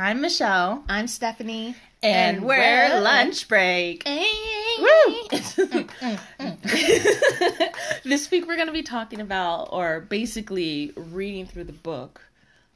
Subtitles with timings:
[0.00, 0.84] I'm Michelle.
[0.88, 1.74] I'm Stephanie.
[2.04, 4.04] And, we're lunch break.
[8.04, 12.20] This week we're going to be talking about, or basically reading through the book,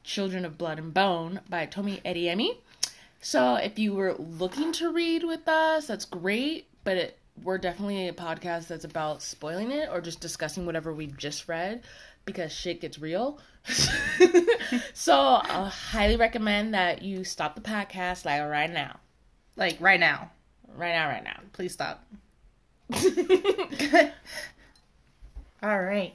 [0.03, 2.57] Children of Blood and Bone by Tomi Adeyemi.
[3.21, 8.09] So if you were looking to read with us, that's great, but it, we're definitely
[8.09, 11.83] a podcast that's about spoiling it or just discussing whatever we've just read
[12.25, 13.39] because shit gets real.
[14.93, 18.99] so I highly recommend that you stop the podcast like right now.
[19.55, 20.31] Like right now.
[20.75, 21.39] Right now, right now.
[21.51, 22.05] Please stop.
[25.63, 26.13] All right.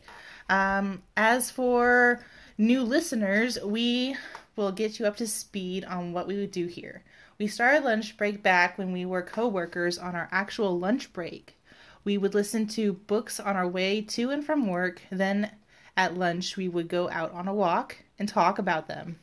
[0.49, 2.25] Um, as for
[2.57, 4.17] new listeners, we
[4.57, 7.03] will get you up to speed on what we would do here.
[7.39, 11.57] We started lunch break back when we were co-workers on our actual lunch break.
[12.03, 15.53] We would listen to books on our way to and from work, then
[15.99, 19.19] at lunch we would go out on a walk and talk about them.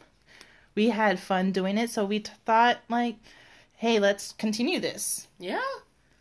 [0.75, 3.15] We had fun doing it, so we t- thought like,
[3.77, 5.27] hey, let's continue this.
[5.39, 5.61] Yeah.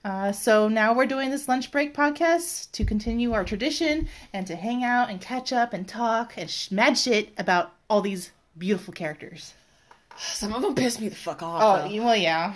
[0.05, 4.55] Uh, so now we're doing this lunch break podcast to continue our tradition and to
[4.55, 8.93] hang out and catch up and talk and sh- mad shit about all these beautiful
[8.95, 9.55] characters.
[10.19, 11.63] Some of them piss me the fuck off.
[11.63, 11.93] Oh, though.
[11.93, 12.55] you- well, yeah.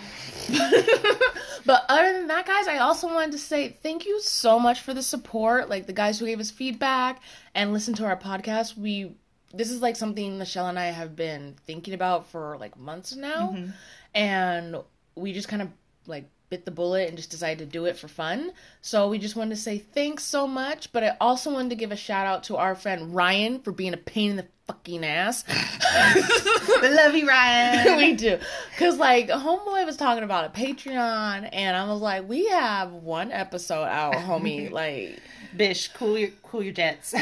[1.64, 4.94] But other than that, guys, I also wanted to say thank you so much for
[4.94, 5.68] the support.
[5.68, 7.22] Like the guys who gave us feedback
[7.54, 8.76] and listened to our podcast.
[8.76, 9.16] We
[9.52, 13.54] this is like something Michelle and I have been thinking about for like months now,
[13.54, 13.70] mm-hmm.
[14.14, 14.76] and
[15.14, 15.68] we just kind of
[16.06, 18.52] like bit the bullet and just decided to do it for fun.
[18.80, 20.92] So we just wanted to say thanks so much.
[20.92, 23.94] But I also wanted to give a shout out to our friend Ryan for being
[23.94, 25.44] a pain in the fucking ass.
[25.48, 27.96] I love you, Ryan.
[27.96, 28.38] we do.
[28.70, 33.32] Because, like, Homeboy was talking about a Patreon, and I was like, we have one
[33.32, 34.70] episode out, homie.
[34.70, 35.18] like,
[35.56, 37.14] Bish, cool your cool your jets.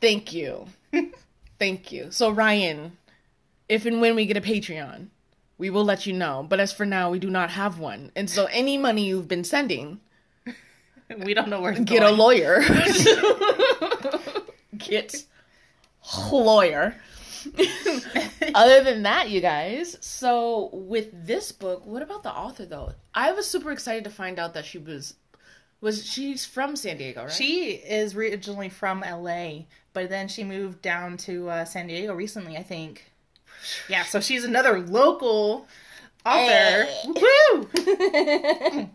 [0.00, 0.66] thank you.
[1.58, 2.10] thank you.
[2.10, 2.96] So, Ryan,
[3.68, 5.08] if and when we get a Patreon,
[5.58, 6.44] we will let you know.
[6.48, 8.10] But as for now, we do not have one.
[8.16, 10.00] And so, any money you've been sending,
[11.18, 12.60] we don't know where to get a lawyer.
[14.78, 15.24] get
[16.16, 16.96] a lawyer.
[18.54, 22.92] Other than that, you guys, so with this book, what about the author though?
[23.14, 25.14] I was super excited to find out that she was
[25.80, 27.32] was she's from San Diego, right?
[27.32, 32.56] She is originally from LA, but then she moved down to uh, San Diego recently,
[32.56, 33.10] I think.
[33.88, 35.66] Yeah, so she's another local
[36.24, 36.86] author.
[37.06, 37.68] Woo!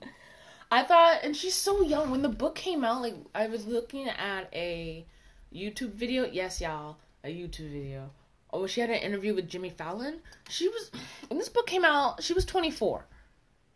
[0.72, 2.12] I thought and she's so young.
[2.12, 5.06] When the book came out, like I was looking at a
[5.54, 6.26] YouTube video.
[6.26, 8.12] Yes, y'all, a YouTube video.
[8.52, 10.20] Oh, she had an interview with Jimmy Fallon.
[10.50, 10.92] She was
[11.28, 13.06] when this book came out, she was 24.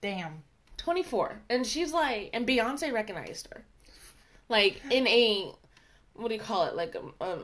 [0.01, 0.43] Damn.
[0.83, 3.63] 24 and she's like and beyonce recognized her
[4.49, 5.49] like in a
[6.13, 7.43] what do you call it like um, um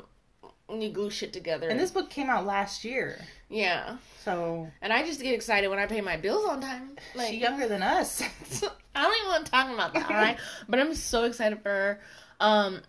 [0.69, 1.69] when you glue shit together.
[1.69, 3.17] And this book came out last year,
[3.49, 3.97] yeah.
[4.23, 6.97] So and i just get excited when i pay my bills on time.
[7.15, 8.21] like she's younger than us.
[8.95, 10.37] i don't even want to talk about that all right?
[10.69, 12.01] But i'm so excited for her.
[12.39, 12.81] Um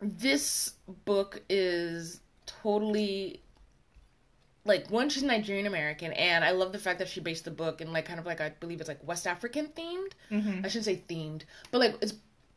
[0.00, 3.40] this book is totally
[4.64, 7.80] like one she's nigerian american and i love the fact that she based the book
[7.80, 10.10] in like kind of like i believe it's like west african themed.
[10.30, 10.64] Mhm.
[10.64, 12.12] i shouldn't say themed but like it's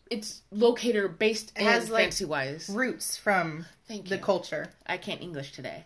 [0.09, 4.69] it's located or based in has, like, fancy wise Roots from the culture.
[4.87, 5.85] i can't english today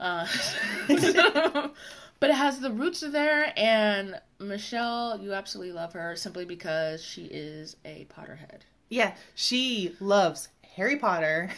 [0.00, 0.26] uh,
[0.88, 7.24] but it has the roots there and michelle you absolutely love her simply because she
[7.24, 11.50] is a potterhead Yeah, she loves Harry Potter.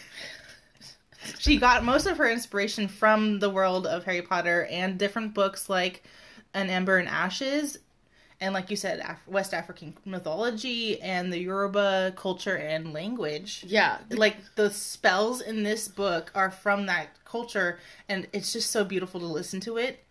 [1.39, 5.69] she got most of her inspiration from the world of Harry Potter and different books
[5.71, 6.03] like
[6.55, 7.79] An Ember and Ashes,
[8.43, 13.65] and like you said, Af- West African mythology and the Yoruba culture and language.
[13.67, 18.85] yeah Like the spells in this book are from that culture, and it's just so
[18.85, 20.05] beautiful to listen to it.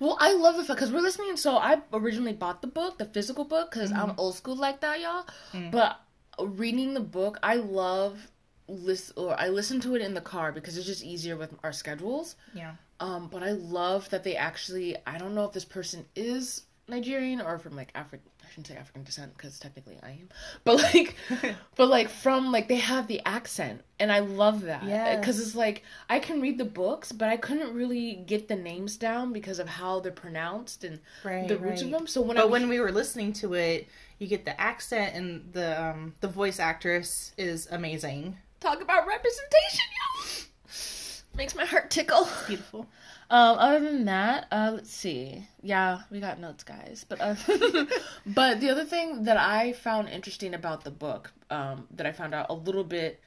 [0.00, 1.36] Well, I love the fact because we're listening.
[1.36, 5.00] So I originally bought the book, the physical book, because I'm old school like that,
[5.00, 5.26] y'all.
[5.70, 6.00] But
[6.40, 8.30] reading the book, I love
[8.66, 11.72] listen or I listen to it in the car because it's just easier with our
[11.72, 12.36] schedules.
[12.54, 12.72] Yeah.
[12.98, 14.96] Um, but I love that they actually.
[15.06, 18.28] I don't know if this person is Nigerian or from like African.
[18.44, 20.28] I shouldn't say African descent because technically I am.
[20.64, 21.16] But like,
[21.76, 24.84] but like from like they have the accent, and I love that.
[24.84, 25.18] Yes.
[25.18, 28.96] Because it's like I can read the books, but I couldn't really get the names
[28.96, 32.06] down because of how they're pronounced and Right, the roots of them.
[32.06, 33.88] So when I But was- when we were listening to it,
[34.18, 38.36] you get the accent and the um, the voice actress is amazing.
[38.60, 40.44] talk about representation, y'all,
[41.36, 42.28] makes my heart tickle.
[42.46, 42.86] Beautiful.
[43.30, 45.46] Um, other than that, uh, let's see.
[45.62, 47.04] Yeah, we got notes, guys.
[47.08, 47.34] But uh,
[48.26, 52.34] but the other thing that I found interesting about the book, um, that I found
[52.34, 53.20] out a little bit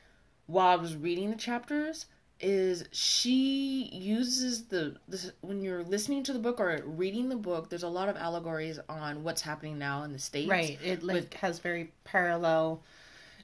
[0.45, 2.05] while I was reading the chapters,
[2.39, 7.69] is she uses the this when you're listening to the book or reading the book
[7.69, 10.77] there's a lot of allegories on what's happening now in the states Right.
[10.83, 12.83] It like With- has very parallel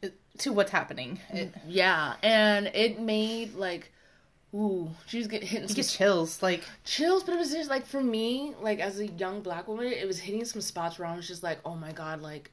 [0.03, 0.09] uh,
[0.39, 1.19] to what's happening.
[1.31, 3.91] It, yeah and it made like
[4.53, 6.41] ooh she was getting hitting you get chills.
[6.43, 9.87] Like chills but it was just like for me like as a young black woman
[9.87, 12.51] it was hitting some spots where i was just like oh my god like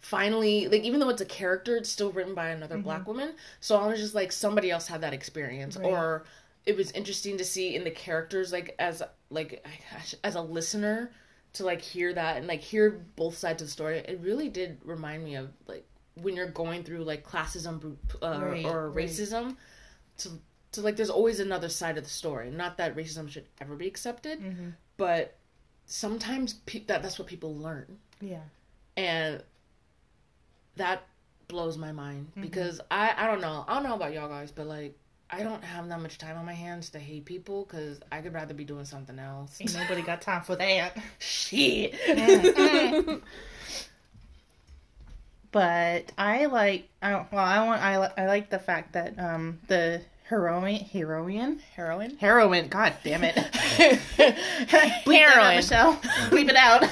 [0.00, 3.76] finally like even though it's a character it's still written by another black woman so
[3.76, 5.86] i was just like somebody else had that experience Right.
[5.86, 6.24] or
[6.64, 9.64] it was interesting to see in the characters like as like
[10.22, 11.10] as a listener
[11.54, 14.78] to like hear that and like hear both sides of the story it really did
[14.84, 15.86] remind me of like
[16.22, 19.06] when you're going through like classism uh, Right, or right.
[19.08, 19.56] racism
[20.18, 20.28] to
[20.76, 23.86] to like there's always another side of the story not that racism should ever be
[23.86, 24.68] accepted Mm-hmm.
[24.96, 25.34] but
[25.84, 28.40] sometimes pe- that that's what people learn yeah.
[28.96, 29.42] and
[30.76, 31.02] that
[31.48, 32.42] blows my mind Mm-hmm.
[32.42, 34.96] because I I don't know I don't know about y'all guys but like
[35.28, 38.32] I don't have that much time on my hands to hate people because I could
[38.32, 39.58] rather be doing something else.
[39.60, 40.96] Ain't nobody got time for that.
[41.18, 41.96] Shit.
[45.52, 46.88] But I like.
[47.02, 47.82] I well, I want.
[47.82, 52.16] I I like the fact that um the heroine heroine Heroin.
[52.18, 52.68] heroine.
[52.68, 53.34] God damn it.
[55.04, 55.94] Bleep that out, Michelle.
[56.30, 56.82] Bleep it out.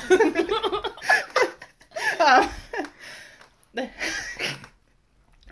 [2.45, 2.51] um,
[3.75, 3.91] the-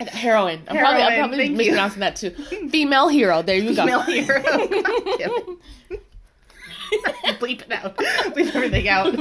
[0.07, 0.61] Heroin.
[0.67, 2.31] I'm probably, I'm probably mispronouncing that too.
[2.69, 3.41] Female hero.
[3.41, 3.83] There you go.
[3.83, 4.41] Female hero.
[4.41, 5.31] God damn
[5.91, 7.39] it.
[7.39, 7.95] Bleep it out.
[7.97, 9.13] Bleep everything out.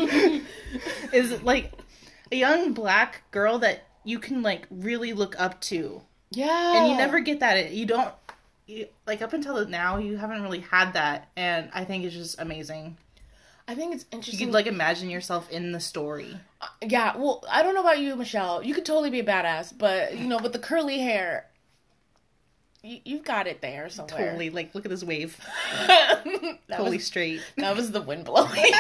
[1.12, 1.72] Is like
[2.32, 6.78] a young black girl that you can like really look up to, Yeah.
[6.82, 7.70] and you never get that.
[7.72, 8.12] You don't.
[8.66, 12.40] You, like up until now, you haven't really had that, and I think it's just
[12.40, 12.96] amazing.
[13.66, 16.36] I think it's interesting You could like imagine yourself in the story.
[16.80, 17.16] yeah.
[17.16, 18.62] Well, I don't know about you, Michelle.
[18.62, 21.46] You could totally be a badass, but you know, with the curly hair,
[22.82, 24.26] you, you've got it there somewhere.
[24.26, 25.38] Totally, like look at this wave,
[26.68, 27.40] totally was straight.
[27.56, 28.72] that was the wind blowing.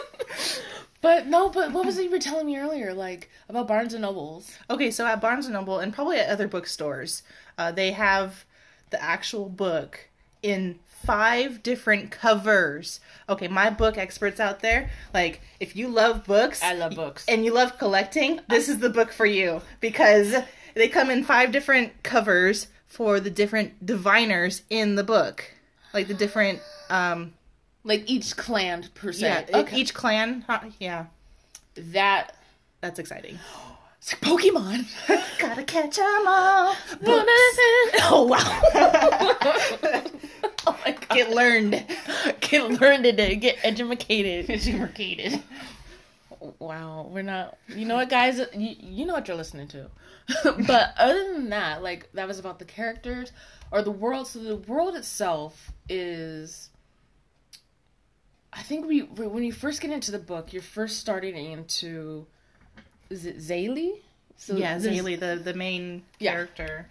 [1.00, 4.02] but no, but what was it you were telling me earlier, like about Barnes and
[4.02, 4.50] Nobles?
[4.68, 7.22] Okay, so at Barnes and Noble and probably at other bookstores,
[7.58, 8.44] uh, they have
[8.90, 10.08] the actual book
[10.42, 13.00] in five different covers.
[13.28, 17.24] Okay, my book experts out there, like if you love books, I love books.
[17.28, 20.34] and you love collecting, this is the book for you because
[20.74, 25.44] they come in five different covers for the different diviners in the book,
[25.94, 26.60] like the different,
[26.90, 27.32] um,
[27.84, 29.46] Like each clan per se.
[29.50, 29.76] yeah, okay.
[29.76, 30.44] each clan.
[30.78, 31.06] Yeah,
[31.76, 32.34] that
[32.80, 33.38] that's exciting.
[34.00, 34.86] it's like Pokemon.
[35.38, 36.74] Gotta catch 'em all.
[38.02, 38.60] oh wow.
[40.66, 41.08] oh my god.
[41.10, 41.84] Get learned.
[42.40, 43.20] Get learned it.
[43.20, 44.48] Uh, get educated.
[44.48, 45.42] Educated.
[46.58, 47.58] Wow, we're not.
[47.68, 48.38] You know what, guys?
[48.56, 49.90] You, you know what you're listening to.
[50.66, 53.32] but other than that, like that was about the characters
[53.70, 54.28] or the world.
[54.28, 56.70] So the world itself is.
[58.50, 62.26] I think we when you first get into the book, you're first starting into.
[63.10, 63.98] Is it Zélie?
[64.36, 66.32] So Yeah, Zélie, the the main Yeah.
[66.32, 66.88] character.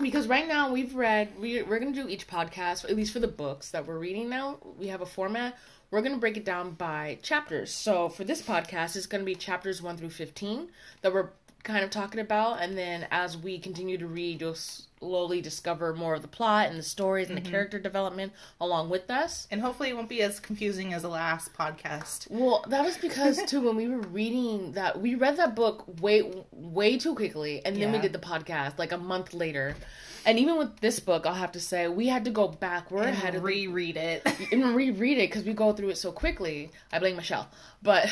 [0.00, 3.18] because right now we've read we, we're going to do each podcast at least for
[3.20, 5.58] the books that we're reading now we have a format
[5.90, 9.26] we're going to break it down by chapters so for this podcast it's going to
[9.26, 10.68] be chapters 1 through 15
[11.02, 11.28] that we're
[11.64, 14.56] kind of talking about and then as we continue to read you'll
[15.00, 17.50] slowly discover more of the plot and the stories and the mm-hmm.
[17.50, 21.54] character development along with us And hopefully it won't be as confusing as the last
[21.54, 22.30] podcast.
[22.30, 26.30] well, that was because too when we were reading that we read that book way
[26.52, 29.74] way too quickly and then we did the podcast like a month later.
[30.26, 32.90] And even with this book, I'll have to say we had to go back.
[32.90, 34.26] We're ahead And reread it.
[34.52, 36.70] and reread it because we go through it so quickly.
[36.92, 37.48] I blame Michelle,
[37.82, 38.10] but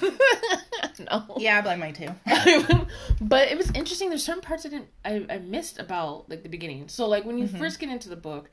[0.98, 1.36] no.
[1.38, 2.08] yeah, I blame mine too.
[3.20, 4.08] but it was interesting.
[4.08, 6.88] There's certain parts I didn't I, I missed about like the beginning.
[6.88, 7.58] So like when you mm-hmm.
[7.58, 8.50] first get into the book,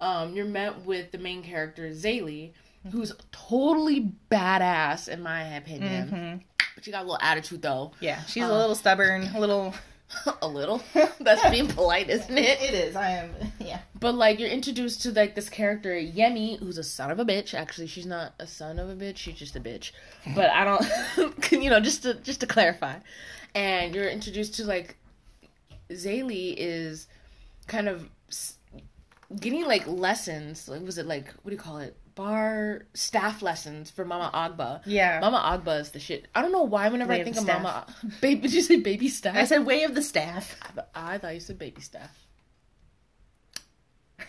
[0.00, 2.52] um, you're met with the main character Zélie,
[2.90, 6.08] who's totally badass in my opinion.
[6.08, 6.64] Mm-hmm.
[6.74, 9.74] But she got a little attitude though, Yeah, she's a um, little stubborn, a little.
[10.42, 10.82] a little.
[11.20, 12.62] That's being polite, isn't it?
[12.62, 12.96] It is.
[12.96, 13.30] I am.
[13.58, 13.80] Yeah.
[13.98, 17.54] But like you're introduced to like this character Yemi, who's a son of a bitch.
[17.54, 19.16] Actually, she's not a son of a bitch.
[19.16, 19.92] She's just a bitch.
[20.34, 22.96] But I don't, you know, just to just to clarify.
[23.54, 24.96] And you're introduced to like
[25.90, 27.06] Zélie is
[27.66, 28.08] kind of
[29.40, 30.68] getting like lessons.
[30.68, 31.96] Like was it like what do you call it?
[32.14, 34.82] Bar staff lessons for Mama Agba.
[34.86, 35.18] Yeah.
[35.20, 36.28] Mama Agba is the shit.
[36.34, 37.48] I don't know why whenever Way I think the of.
[37.48, 37.86] Mama,
[38.20, 39.36] baby, did you say baby staff?
[39.36, 40.56] I said way of the staff.
[40.94, 42.24] I thought you said baby staff.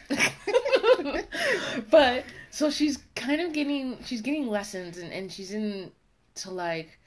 [1.91, 5.91] but so she's kind of getting she's getting lessons and, and she's in
[6.35, 6.99] to like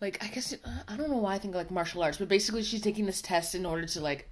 [0.00, 0.54] like I guess
[0.88, 3.54] I don't know why I think like martial arts, but basically she's taking this test
[3.54, 4.30] in order to like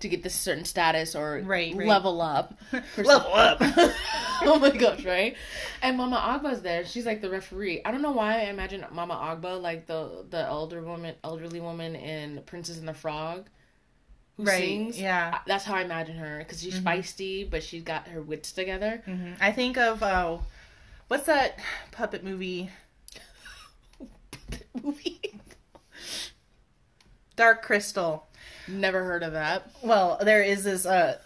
[0.00, 1.86] to get this certain status or Right, right.
[1.88, 2.54] level up.
[2.96, 3.58] Level up.
[4.42, 5.36] oh my gosh, right?
[5.82, 6.84] And Mama Agba's there.
[6.84, 7.82] She's like the referee.
[7.84, 11.96] I don't know why I imagine Mama Agba like the the elder woman, elderly woman
[11.96, 13.48] in Princess and the Frog,
[14.36, 15.00] who Right, sings.
[15.00, 15.38] yeah.
[15.46, 19.02] That's how I imagine her because she's feisty, but she's got her wits together.
[19.06, 19.36] Mhm.
[19.40, 20.38] I think of uh,
[21.08, 21.58] what's that
[21.90, 22.70] puppet movie?
[24.82, 25.20] Movie.
[27.36, 28.26] Dark Crystal.
[28.66, 29.70] Never heard of that.
[29.82, 31.18] Well, there is this uh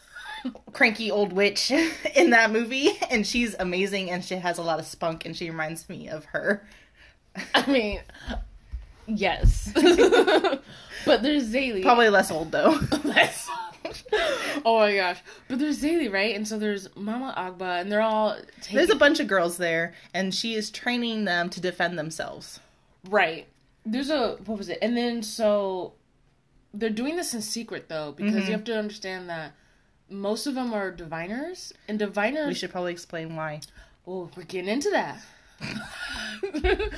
[0.73, 1.71] cranky old witch
[2.15, 5.51] in that movie and she's amazing and she has a lot of spunk and she
[5.51, 6.67] reminds me of her.
[7.55, 8.01] I mean,
[9.07, 11.83] yes, but there's Zélie.
[11.83, 12.79] Probably less old though.
[13.05, 13.49] Less.
[14.65, 15.19] oh my gosh!
[15.49, 16.37] But there's Zélie, right?
[16.37, 18.77] And so there's Mama Agba, and they're all taking...
[18.77, 22.61] There's a bunch of girls there and she is training them to defend themselves.
[23.09, 23.47] Right.
[23.85, 24.79] There's a what was it?
[24.83, 25.95] And then so
[26.75, 28.47] they're doing this in secret though because Mm-hmm.
[28.47, 29.53] you have to understand that
[30.09, 32.47] most of them are diviners and diviners.
[32.49, 33.61] We should probably explain why.
[34.07, 35.21] Oh, we're getting into that.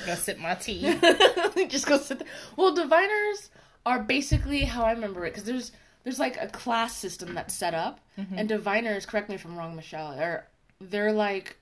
[0.06, 0.94] Go sip my tea.
[1.68, 2.28] Just go sit there.
[2.56, 3.50] Well, diviners
[3.86, 7.74] are basically how I remember it because there's there's like a class system that's set
[7.74, 8.38] up, Mm-hmm.
[8.38, 9.06] and diviners.
[9.06, 10.12] Correct me if I'm wrong, Michelle.
[10.18, 10.46] Are
[10.80, 11.56] they're like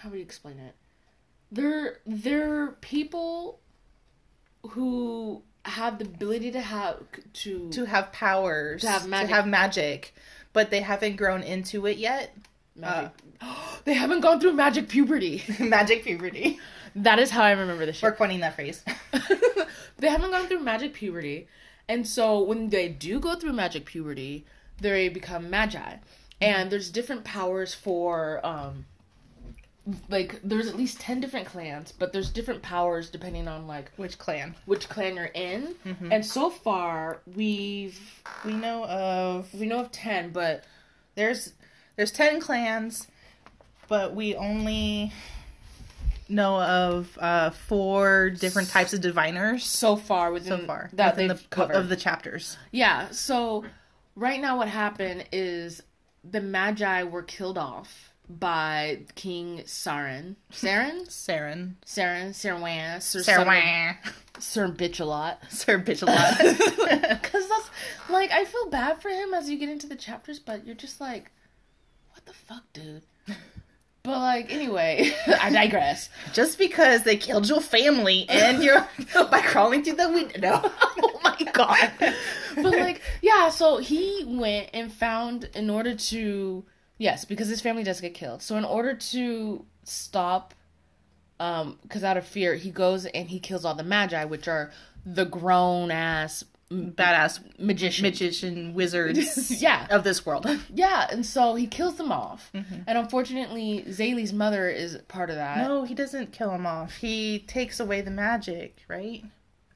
[0.00, 0.74] how do you explain it?
[1.50, 3.60] They're they're people
[4.70, 6.96] who have the ability to have
[7.34, 9.28] to, to have powers, To have magic.
[9.28, 10.14] to have magic,
[10.52, 12.36] but they haven't grown into it yet.
[12.76, 13.12] magic.
[13.84, 15.42] they haven't gone through magic puberty.
[15.60, 16.58] magic puberty.
[16.96, 18.02] that is how I remember the shit.
[18.02, 18.82] We're coining that phrase.
[19.98, 21.46] they haven't gone through magic puberty.
[21.88, 24.44] And so when they do go through magic puberty,
[24.80, 25.96] they become magi.
[26.40, 28.86] And there's different powers for um
[30.08, 34.18] like there's at least 10 different clans, but there's different powers depending on like Which
[34.18, 34.54] clan?
[34.66, 35.74] which clan you're in.
[36.10, 37.98] And so far we've
[38.44, 40.64] We know of we know of 10, but
[41.14, 41.52] there's
[41.96, 43.06] there's ten clans,
[43.88, 45.12] but we only
[46.28, 51.28] know of uh, four different types of diviners so far within so far that within
[51.28, 51.74] they've the covered.
[51.76, 52.56] of the chapters.
[52.70, 53.64] Yeah, so
[54.16, 55.82] right now what happened is
[56.24, 60.36] the Magi were killed off by King Saran.
[60.52, 61.06] Saren?
[61.08, 63.96] Saren, Saren, Serwan, Sir Sarwan,
[64.38, 65.40] Sir Bitch a lot.
[65.50, 66.38] Sir Bitchalot.
[67.22, 67.70] Cause that's
[68.10, 71.00] like I feel bad for him as you get into the chapters, but you're just
[71.00, 71.30] like,
[72.10, 73.02] what the fuck, dude?
[74.04, 76.08] But like anyway, I digress.
[76.32, 78.84] Just because they killed your family and you're
[79.30, 80.60] by crawling through the window.
[80.64, 81.92] oh my god.
[82.56, 86.64] But like, yeah, so he went and found in order to
[87.02, 88.40] yes, because his family does get killed.
[88.42, 90.54] So in order to stop
[91.40, 94.70] um cuz out of fear, he goes and he kills all the magi, which are
[95.04, 98.02] the grown ass Badass magicians.
[98.02, 99.86] magician wizards yeah.
[99.90, 100.46] of this world.
[100.74, 102.50] Yeah, and so he kills them off.
[102.54, 105.58] And unfortunately, Zélie's mother is part of that.
[105.58, 106.96] No, he doesn't kill them off.
[106.96, 109.22] He takes away the magic, right?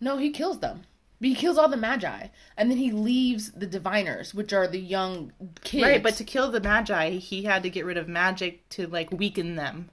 [0.00, 0.84] No, he kills them.
[1.20, 5.32] He kills all the magi, and then he leaves the diviners, which are the young
[5.64, 5.82] kids.
[5.84, 9.10] Right, but to kill the magi, he had to get rid of magic to like
[9.10, 9.90] weaken them.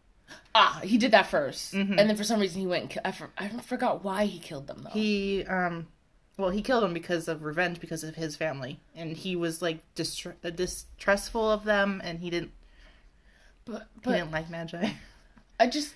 [0.56, 2.00] ah, he did that 1st Mm-hmm.
[2.00, 2.96] and then for some reason he went.
[2.96, 4.90] And I, for, I forgot why he killed them though.
[4.90, 5.88] He um
[6.38, 8.80] well, he killed them because of revenge because of his family.
[8.96, 12.52] And he was like uh, distrustful of them and he didn't
[13.66, 14.90] but he didn't like magi.
[15.60, 15.94] I just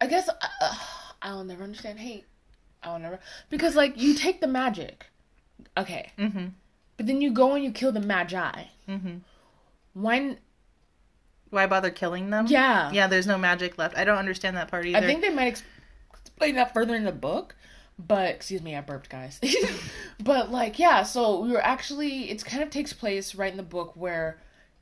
[0.00, 0.74] I guess uh,
[1.22, 2.26] I'll never understand hate.
[2.82, 3.20] I'll never
[3.50, 5.06] because like you take the magic,
[5.76, 6.46] okay, Mm-hmm.
[6.96, 8.64] but then you go and you kill the magi.
[8.88, 9.16] Mm-hmm.
[9.94, 10.38] When
[11.50, 12.46] Why bother killing them?
[12.48, 13.96] yeah Yeah, there's no magic left.
[13.96, 14.98] I don't understand that part either.
[14.98, 15.62] I think they might ex-
[16.12, 17.54] explain that further in the book,
[17.98, 19.38] but excuse me, I burped, guys.
[20.22, 23.62] but like, yeah, so we were actually it kind of takes place right in the
[23.62, 24.38] book where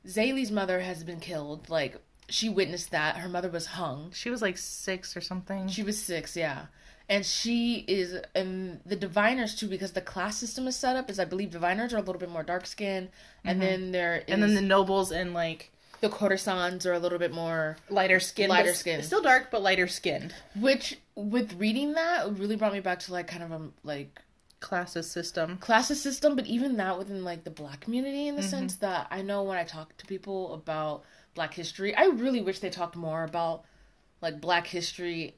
[0.07, 1.69] Zélie's mother has been killed.
[1.69, 4.11] Like she witnessed that her mother was hung.
[4.13, 5.67] she was like six or something.
[5.67, 6.67] She was six, yeah.
[7.09, 11.09] And she is, and the diviners too, because the class system is set up.
[11.09, 13.09] Is I believe diviners are a little bit more dark skinned,
[13.43, 13.69] and mm-hmm.
[13.69, 17.33] then there is, and then the nobles and like the courtesans are a little bit
[17.33, 19.03] more lighter skin, Lighter but skin.
[19.03, 20.33] still dark but lighter skinned.
[20.55, 24.21] Which, with reading that, really brought me back to like kind of a like
[24.61, 25.57] Classes system.
[25.57, 28.49] classes system, but even that within like the black community, in the mm-hmm.
[28.51, 31.03] sense that I know when I talk to people about
[31.33, 33.65] Black history, I really wish they talked more about
[34.21, 35.35] like Black history.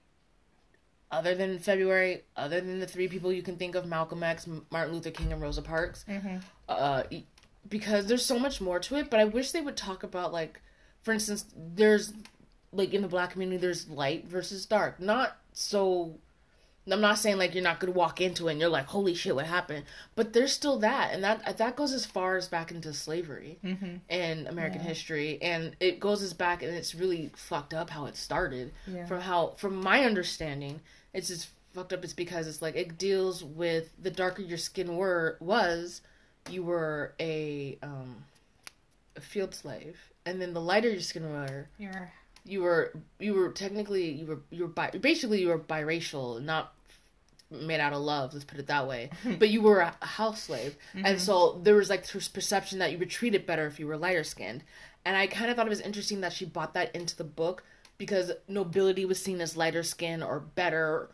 [1.13, 4.93] Other than February, other than the three people you can think of, Malcolm X, Martin
[4.95, 6.03] Luther King, and Rosa Parks,
[6.67, 7.23] uh, e-
[7.69, 9.09] because there's so much more to it.
[9.11, 10.59] But I wish they would talk about like,
[11.03, 12.13] for instance, there's
[12.71, 16.15] like in the Black community, there's light versus dark, not so
[16.91, 19.35] I'm not saying like you're not gonna walk into it and you're like, holy shit,
[19.35, 19.85] what happened?
[20.15, 23.95] But there's still that, and that that goes as far as back into slavery Mm-hmm.
[24.09, 24.87] in American Yeah.
[24.87, 28.73] history, and it goes as back, and it's really fucked up how it started.
[28.87, 29.05] Yeah.
[29.05, 30.81] From how, from my understanding,
[31.13, 32.03] it's just fucked up.
[32.03, 36.01] It's because it's like it deals with the darker your skin were was,
[36.49, 38.25] you were a um,
[39.15, 42.11] a field slave, and then the lighter your skin were, You're
[42.45, 46.73] you were you were technically you were you were bi- basically you were biracial, not
[47.49, 48.33] made out of love.
[48.33, 49.09] Let's put it that way.
[49.39, 52.97] but you were a house slave, and so there was like this perception that you
[52.97, 54.63] were treated better if you were lighter skinned.
[55.05, 57.63] And I kind of thought it was interesting that she brought that into the book
[58.03, 61.09] because nobility was seen as lighter skin or better.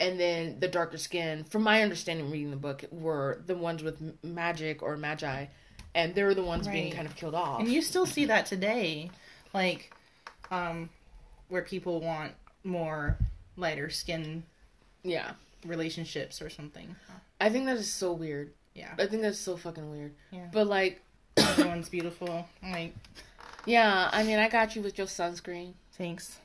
[0.00, 4.02] And then the darker skin, from my understanding reading the book, were the ones with
[4.24, 5.46] magic or magi,
[5.94, 7.60] and they were the ones being kind of killed off.
[7.60, 9.12] And you still see that today,
[9.54, 9.94] like,
[10.50, 10.90] um,
[11.48, 12.32] where people want
[12.64, 13.16] more
[13.56, 14.42] lighter skin
[15.04, 15.32] yeah,
[15.64, 16.96] relationships or something.
[17.40, 18.52] I think that is so weird.
[18.74, 20.14] Yeah, I think that's so fucking weird.
[20.32, 20.48] Yeah.
[20.52, 21.00] But like,
[21.36, 22.48] everyone's beautiful.
[22.62, 22.94] Like,
[23.66, 25.74] yeah, I mean, I got you with your sunscreen.
[26.02, 26.40] Thanks.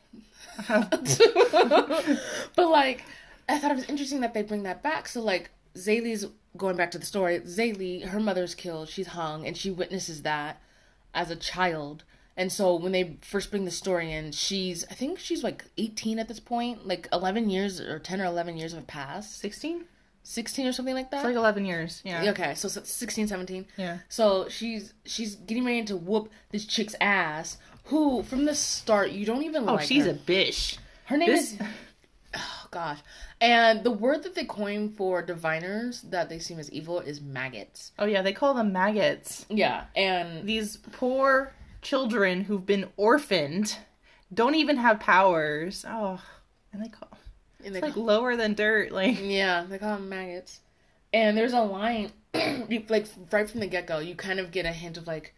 [0.68, 3.04] but like,
[3.50, 5.08] I thought it was interesting that they bring that back.
[5.08, 7.40] So like, Zélie's going back to the story.
[7.40, 8.88] Zélie, her mother's killed.
[8.88, 10.62] She's hung, and she witnesses that
[11.16, 12.04] as a child.
[12.36, 16.20] And so when they first bring the story in, she's I think she's like 18
[16.20, 16.86] at this point.
[16.86, 19.40] Like 11 years or 10 or 11 years have passed.
[19.40, 19.86] Sixteen?
[20.22, 21.18] 16 or something like that.
[21.18, 22.02] It's like eleven years.
[22.04, 22.30] Yeah.
[22.32, 23.66] okay, so so 16, 17.
[23.78, 24.00] Yeah.
[24.10, 27.58] So she's she's getting ready to whoop this chick's ass.
[27.88, 29.88] Who from the start you don't even Oh, like.
[29.88, 30.12] she's her.
[30.12, 30.78] a bitch.
[31.06, 31.60] Her name This- is.
[32.36, 33.00] Oh gosh,
[33.40, 37.94] and the word that they coin for diviners that they seem as evil is maggots.
[37.98, 39.46] Oh yeah, they call them maggots.
[39.50, 43.78] Yeah, and These poor children who've been orphaned
[44.34, 45.86] don't even have powers.
[45.88, 46.22] Oh,
[46.74, 47.10] and they call
[47.64, 48.92] and they it's like lower than dirt.
[48.92, 50.60] Like yeah, they call them maggots.
[51.14, 54.74] And there's a line, like right from the get go, you kind of get a
[54.74, 55.34] hint of like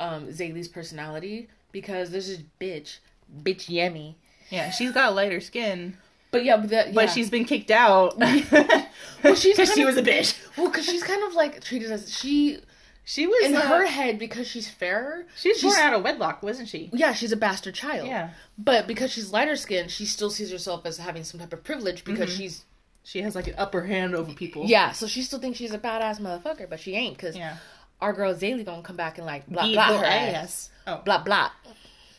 [0.00, 2.98] um Zélie's personality because there's this bitch,
[3.42, 4.14] bitch Yemi.
[4.48, 5.98] yeah, she's got lighter skin,
[6.30, 7.10] But yeah, but, that, but yeah.
[7.12, 8.16] she's been kicked out.
[9.22, 10.34] well, she's because she of- was a bitch.
[10.56, 12.58] well, because she's kind of like treated as she
[13.04, 15.26] She was in uh, her head because she's fairer.
[15.36, 16.88] She's born out of wedlock, wasn't she?
[16.92, 18.06] Yeah, she's a bastard child.
[18.08, 18.30] Yeah.
[18.56, 22.04] But because she's lighter skinned, she still sees herself as having some type of privilege
[22.04, 22.38] because Mm-hmm.
[22.38, 22.64] she's
[23.02, 24.64] She has like an upper hand over people.
[24.66, 24.92] yeah.
[24.92, 27.56] So she still thinks she's a badass motherfucker, but she ain't because Yeah.
[28.00, 30.34] our girl Zélie gonna come back and like blah Beat blah her ass.
[30.34, 30.70] ass.
[30.86, 31.50] Oh, blah blah.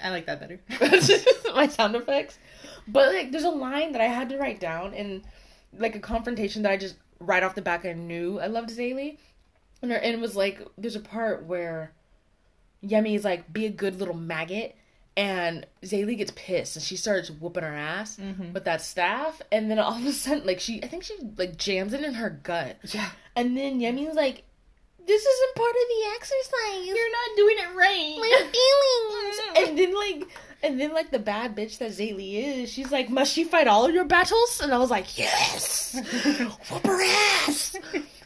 [0.03, 0.59] I like that better.
[1.55, 2.37] My sound effects.
[2.87, 5.23] But like, there's a line that I had to write down and
[5.77, 9.17] like a confrontation that I just right off the back I knew I loved Zélie,
[9.81, 11.93] and, her, and it was like there's a part where
[12.83, 14.75] Yemi is like be a good little maggot.
[15.17, 18.51] And Zélie gets pissed and she starts whooping her ass mm-hmm.
[18.51, 19.41] with that staff.
[19.49, 22.15] And then all of a sudden, like, she, I think she, like, jams it in
[22.15, 22.75] her gut.
[22.83, 23.09] Yeah.
[23.33, 24.43] And then Yemi's like,
[25.07, 26.87] this isn't part of the exercise.
[26.87, 28.17] You're not doing it right.
[28.19, 28.51] my
[29.55, 29.69] feelings.
[29.69, 30.27] and then like
[30.63, 33.85] and then like the bad bitch that Zélie is, she's like, Must she fight all
[33.85, 34.61] of your battles?
[34.61, 35.95] And I was like, Yes!
[36.71, 37.03] Whoop her
[37.47, 37.75] ass!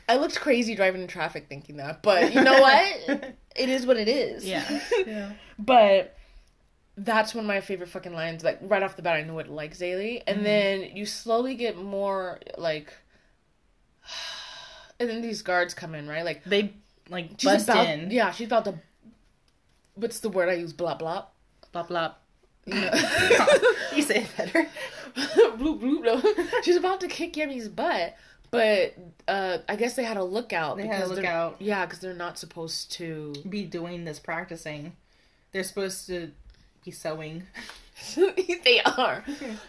[0.07, 3.35] I looked crazy driving in traffic thinking that, but you know what?
[3.55, 4.45] it is what it is.
[4.45, 4.81] yeah.
[5.05, 5.31] Yeah.
[5.57, 6.15] But
[6.97, 8.43] that's one of my favorite fucking lines.
[8.43, 10.23] Like right off the bat I know what it like Zélie.
[10.25, 10.45] And mm-hmm.
[10.45, 12.93] then you slowly get more like
[14.99, 16.25] and then these guards come in, right?
[16.25, 16.73] Like They
[17.09, 18.11] like she's bust about in.
[18.11, 18.79] Yeah, she's about to
[19.95, 20.73] what's the word I use?
[20.73, 21.25] Blah blah.
[21.71, 22.13] Blah blah.
[22.65, 22.91] You know.
[23.95, 24.67] you say it better.
[25.15, 26.61] bloop, bloop, no.
[26.63, 28.15] She's about to kick Yemi's butt,
[28.51, 28.95] but
[29.27, 30.77] uh, I guess they had a lookout.
[30.77, 31.55] They had a lookout.
[31.59, 33.33] Yeah, because they're not supposed to.
[33.47, 34.93] Be doing this practicing.
[35.51, 36.31] They're supposed to
[36.85, 37.43] be sewing.
[38.15, 39.23] they are.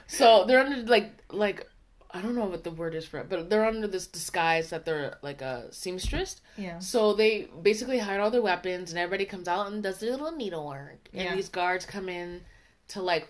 [0.06, 1.66] So they're under like like
[2.12, 4.84] I don't know what the word is for it, but they're under this disguise that
[4.84, 6.40] they're like a seamstress.
[6.56, 6.78] Yeah.
[6.80, 10.32] So they basically hide all their weapons, and everybody comes out and does their little
[10.32, 11.08] needlework.
[11.12, 11.34] And Yeah.
[11.36, 12.40] these guards come in
[12.88, 13.28] to like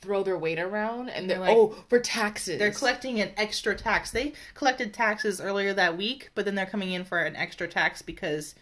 [0.00, 2.58] throw their weight around, and they're, They're like- oh for taxes.
[2.58, 4.10] They're collecting an extra tax.
[4.10, 8.02] They collected taxes earlier that week, but then they're coming in for an extra tax
[8.02, 8.54] because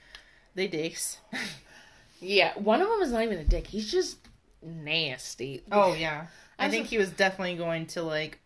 [0.55, 1.19] they dicks.
[2.23, 3.67] Yeah, one of them is not even a dick.
[3.69, 4.19] He's just
[4.63, 5.63] nasty.
[5.73, 6.27] Oh yeah.
[6.59, 8.40] I think he was definitely going to like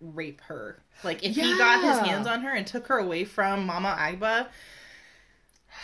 [0.00, 0.82] rape her.
[1.04, 4.46] Like if he got his hands on her and took her away from Mama Agba,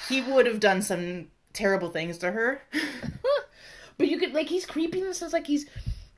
[0.08, 2.62] he would have done some terrible things to her.
[3.98, 5.66] but you could like he's creepy in the sense like he's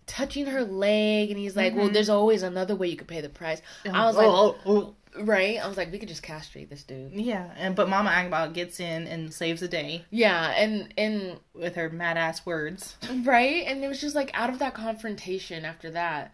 [0.07, 1.93] touching her leg, and he's like, "Well, Mhm.
[1.93, 4.95] there's always another way you could pay the price." I was like, oh, oh.
[5.19, 5.59] right?
[5.59, 7.13] I was like, we could just castrate this dude.
[7.13, 11.75] yeah, and but Mama Agba gets in and saves the day Yeah, and and with
[11.75, 12.97] her mad ass words.
[13.25, 16.33] right, and it was just like out of that confrontation after that.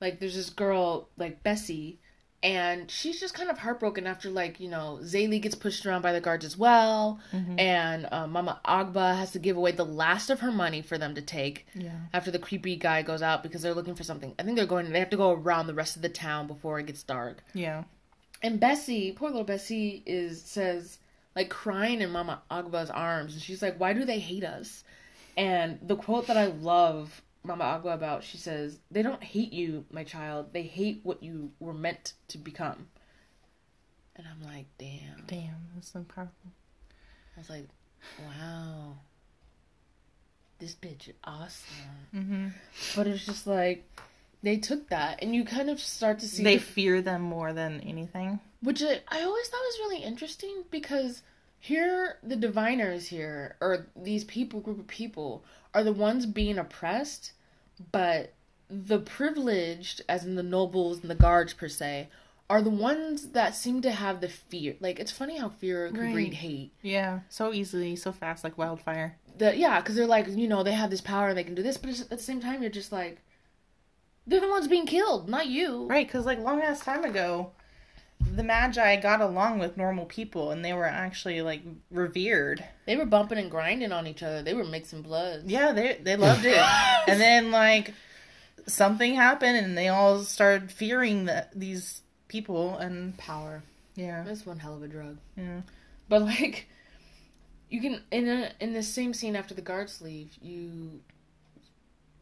[0.00, 1.98] Like there's this girl like Bessie,
[2.42, 6.12] and she's just kind of heartbroken after like you know Zélie gets pushed around by
[6.12, 10.40] the guards as well, and uh, Mama Agba has to give away the last of
[10.40, 11.90] her money for them to take Yeah.
[12.12, 14.34] after the creepy guy goes out because they're looking for something.
[14.38, 14.90] I think they're going.
[14.92, 17.42] They have to go around the rest of the town before it gets dark.
[17.54, 17.84] Yeah.
[18.40, 20.98] And Bessie, poor little Bessie, is says
[21.34, 24.84] like crying in Mama Agba's arms, and she's like, "Why do they hate us?"
[25.36, 29.84] And the quote that I love Mama Agba about, she says, "They don't hate you,
[29.90, 30.52] my child.
[30.52, 32.88] They hate what you were meant to become."
[34.14, 36.52] And I'm like, "Damn." Damn, that's so powerful.
[37.36, 37.68] I was like,
[38.24, 38.98] "Wow."
[40.58, 42.08] This bitch is awesome.
[42.14, 42.48] Mm-hmm.
[42.96, 43.84] But it's just like
[44.42, 47.52] they took that, and you kind of start to see They the fear them more
[47.52, 48.40] than anything.
[48.60, 51.22] Which I, I always thought was really interesting because
[51.60, 57.32] here the diviners here or these people group of people are the ones being oppressed,
[57.92, 58.34] but
[58.68, 62.08] the privileged, as in the nobles and the guards per se,
[62.50, 64.74] are the ones that seem to have the fear.
[64.80, 66.12] Like it's funny how fear can Right.
[66.12, 66.72] breed hate.
[66.82, 69.16] Yeah, so easily, so fast, like wildfire.
[69.38, 71.62] That yeah, because they're like you know they have this power and they can do
[71.62, 73.22] this, but it's, at the same time you're just like
[74.26, 75.86] they're the ones being killed, not you.
[75.86, 77.52] Right, because like long ass time ago,
[78.20, 82.64] the Magi got along with normal people, and they were actually like revered.
[82.86, 84.42] They were bumping and grinding on each other.
[84.42, 85.44] They were mixing blood.
[85.46, 86.58] Yeah, they they loved it.
[87.08, 87.94] and then like
[88.66, 93.62] something happened, and they all started fearing that these people, and Power.
[93.94, 95.16] yeah, That's one hell of a drug.
[95.36, 95.62] yeah,
[96.08, 96.68] But like,
[97.70, 101.00] you can in a in the same scene after the guards leave, you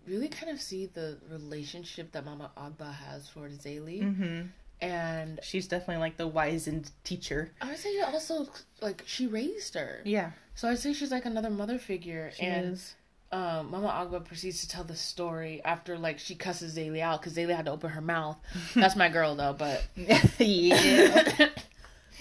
[0.07, 4.43] really kind of see the relationship that Mama Agba has for Zélie, hmm
[4.81, 7.53] and she's definitely like the wizened teacher.
[7.61, 8.47] I would say also
[8.81, 12.31] like she raised her, Yeah, so I'd say she's like another mother figure.
[12.37, 12.95] she and is.
[13.33, 17.35] um, Mama Agba proceeds to tell the story after like she cusses Zélie out because
[17.37, 18.37] Zélie had to open her mouth.
[18.75, 19.85] That's my girl though, but
[20.39, 21.49] yeah.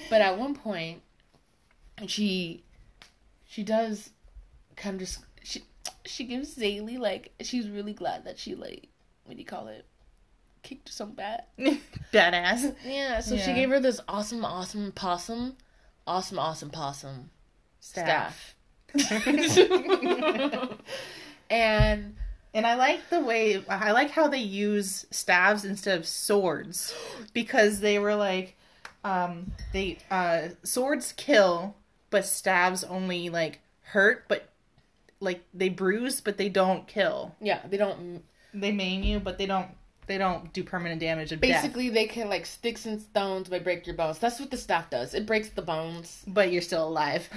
[0.10, 1.02] but at one point,
[2.08, 2.64] she
[3.48, 4.10] she does
[4.76, 5.64] kind of just she
[6.06, 8.88] she gives Zélie like she's really glad that she like
[9.26, 9.86] what do you call it
[10.66, 11.48] kicked some bat.
[12.14, 12.76] Badass.
[12.84, 15.56] Yeah, so she gave her this awesome, awesome possum,
[16.06, 17.30] awesome, awesome possum
[17.80, 18.56] staff.
[21.50, 22.16] and
[22.54, 26.94] And I like the way I like how they use staves instead of swords
[27.34, 28.56] because they were like
[29.04, 31.76] um they uh swords kill
[32.10, 34.50] but staves only like hurt but
[35.20, 37.36] like they bruise but they don't kill.
[37.42, 38.24] yeah, they don't.
[38.54, 39.68] They maim you but they don't
[40.08, 43.96] they don't do permanent damage Basically, they can like sticks and stones may break your
[43.96, 44.20] bones.
[44.20, 45.14] That's what the staff does.
[45.14, 46.24] It breaks the bones.
[46.28, 47.30] But you're still alive.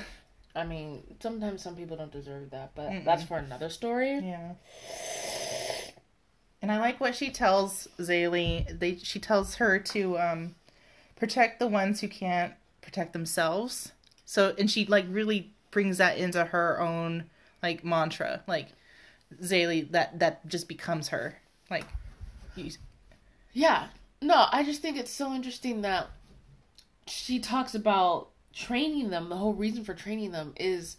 [0.54, 3.04] I mean, sometimes some people don't deserve that, but Mm-mm.
[3.04, 4.18] that's for another story.
[4.18, 4.54] Yeah.
[6.61, 8.78] And I like what she tells Zélie.
[8.78, 10.54] They she tells her to um
[11.16, 13.92] protect the ones who can't protect themselves.
[14.24, 17.24] So and she like really brings that into her own
[17.62, 18.42] like mantra.
[18.48, 18.68] Like
[19.40, 21.38] Zélie that that just becomes her.
[21.70, 21.85] Like
[23.53, 23.87] Yeah.
[24.21, 26.09] No, I just think it's so interesting that
[27.07, 29.29] she talks about training them.
[29.29, 30.97] The whole reason for training them is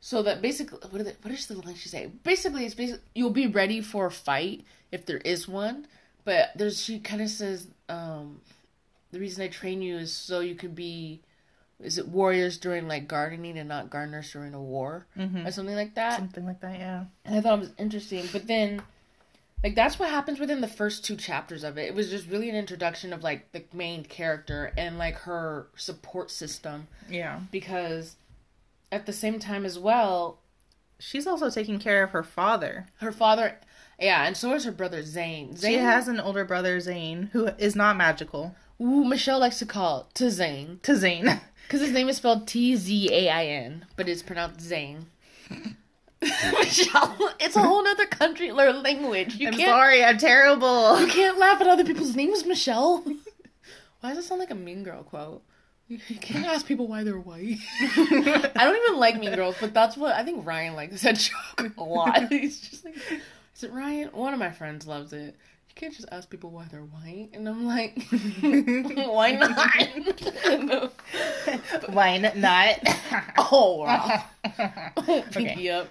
[0.00, 2.10] so that basically, what, are the, what is the line she say?
[2.24, 5.86] Basically, it's basically you'll be ready for a fight if there is one.
[6.24, 8.40] But there's she kind of says um,
[9.10, 11.20] the reason I train you is so you can be
[11.82, 15.46] is it warriors during like gardening and not gardeners during a war Mhm.
[15.46, 16.18] or something like that.
[16.18, 17.04] something like that, yeah.
[17.24, 18.28] And I thought it was interesting.
[18.32, 18.82] But then,
[19.62, 21.88] like, that's what happens within the first two chapters of it.
[21.88, 26.30] It was just really an introduction of, like, the main character and, like, her support
[26.30, 26.88] system.
[27.08, 27.40] Yeah.
[27.50, 28.16] Because
[28.90, 30.38] at the same time, as well,
[31.02, 32.86] She's also taking care of her father.
[32.98, 33.58] her father,
[33.98, 35.56] yeah, and so is her brother Zane.
[35.56, 38.54] Zane She has an older brother Zane who is not magical.
[38.80, 40.80] Ooh, Michelle likes to call to Zane.
[40.82, 41.40] To Zane.
[41.66, 45.06] Because his name is spelled T Z A I N, but it's pronounced Zane.
[46.22, 49.36] Michelle, it's a whole other country or language.
[49.36, 51.00] You I'm can't sorry, I'm terrible.
[51.00, 53.02] You can't laugh at other people's names, Michelle.
[54.00, 55.42] Why does it sound like a Mean Girl quote?
[55.88, 57.58] You you can't ask people why they're white.
[57.80, 61.72] I don't even like Mean Girls, but that's what I think Ryan likes that joke
[61.76, 62.28] a lot.
[62.30, 62.94] He's just like,
[63.56, 64.08] is it Ryan?
[64.12, 65.36] One of my friends loves it.
[65.68, 68.02] You can't just ask people why they're white, and I'm like,
[69.08, 70.92] why not?
[71.88, 72.78] Why not?
[73.38, 74.24] oh wow,
[75.08, 75.68] okay.
[75.70, 75.88] up.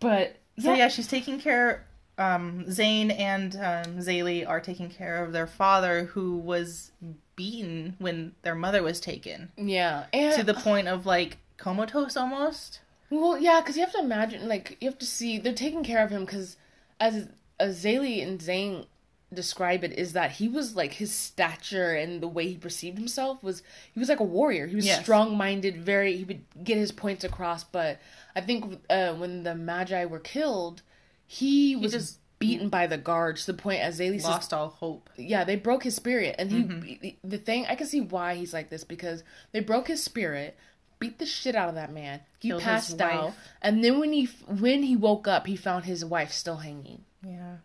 [0.00, 1.86] But So yeah, she's taking care.
[2.18, 6.92] Um, Zane and um, Zélie are taking care of their father, who was
[7.36, 12.80] beaten when their mother was taken, yeah, and to the point of like comatose almost.
[13.10, 16.02] Well, yeah, because you have to imagine, like, you have to see they're taking care
[16.04, 16.56] of him because
[16.98, 17.28] as
[17.60, 18.86] as Zélie and Zane
[19.34, 23.42] describe it is that he was like his stature and the way he perceived himself
[23.42, 23.62] was
[23.92, 24.66] he was like a warrior.
[24.66, 25.02] He was Yes.
[25.02, 27.98] strong-minded, very he would get his points across, but
[28.36, 30.82] I think uh, when the Magi were killed,
[31.26, 35.08] he was just- beaten by the guards to the point as says Lost all hope.
[35.16, 37.28] yeah, they broke his spirit, and he Mm-hmm.
[37.28, 40.54] the thing I can see why he's like this because they broke his spirit,
[40.98, 42.20] beat the shit out of that man.
[42.38, 46.04] He Killed passed out, and then when he when he woke up, he found his
[46.04, 47.04] wife still hanging.
[47.26, 47.56] Yeah,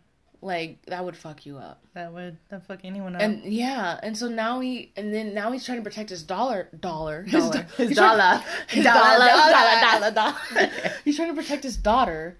[0.44, 1.80] Like that would fuck you up.
[1.94, 3.22] that would that fuck anyone up.
[3.22, 6.68] And yeah, and so now he and then now he's trying to protect his dollar
[6.80, 7.52] dollar Dollar.
[7.78, 8.42] do- His dollar.
[8.68, 9.52] his Dollar, dollar dollar.
[9.52, 10.70] dollar dollar dollar.
[11.04, 12.36] he's trying to protect his daughter.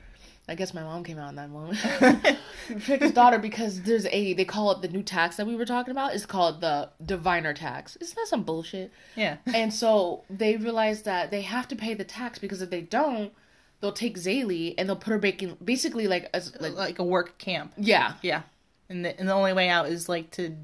[0.49, 1.79] I guess my mom came out in that moment.
[2.67, 5.65] protect his daughter because there's a they call it the new tax that we were
[5.65, 6.15] talking about.
[6.15, 7.95] It's called the diviner tax.
[8.01, 8.91] Isn't that some bullshit?
[9.15, 12.81] yeah, And so they realize that they have to pay the tax because if they
[12.81, 13.33] don't,
[13.83, 17.05] they'll take Zélie and they'll put her back in basically like as like like a
[17.05, 17.75] work camp.
[17.77, 18.43] yeah Yeah,
[18.89, 20.57] and the and the only way out is like to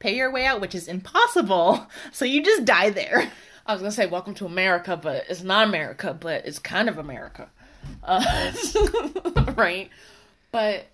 [0.00, 1.86] pay your way out, which is impossible.
[2.12, 3.30] So you just die there.
[3.64, 6.98] I was gonna say welcome to America, but it's not America, but it's kind of
[6.98, 7.48] America,
[8.04, 8.52] uh,
[9.56, 9.88] right?
[10.52, 10.86] But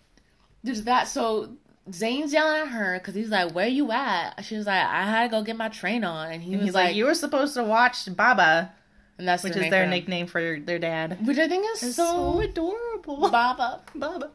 [0.62, 1.08] there's that.
[1.08, 1.54] So
[1.92, 5.24] Zane's yelling at her because he's like, "Where you at?" She was like, "I had
[5.24, 7.14] to go get my train on," and he And was he's like, like, "You were
[7.14, 8.72] supposed to watch Baba,
[9.22, 12.04] and that's which is their nickname for their dad." which I think is It's so,
[12.34, 13.30] so adorable.
[13.30, 13.80] Baba.
[13.94, 14.30] Baba.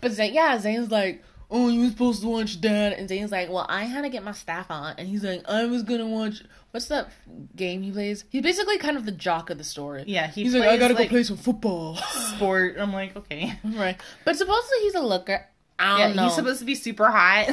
[0.00, 3.48] But Zane, yeah, Zane's like, "Oh, you were supposed to watch Dad," and Zane's like,
[3.50, 6.42] "Well, I had to get my staff on," and he's like, "I was gonna watch."
[6.70, 7.10] What's that
[7.56, 8.24] game he plays?
[8.30, 10.04] He's basically kind of the jock of the story.
[10.06, 11.96] Yeah, he he's like, "I gotta like- go play some football."
[12.36, 12.76] Sport.
[12.78, 13.58] I'm like, okay.
[13.64, 13.96] Right.
[14.24, 15.46] But supposedly he's a looker.
[15.78, 16.24] I Yeah, don't know.
[16.24, 17.48] he's supposed to be super hot.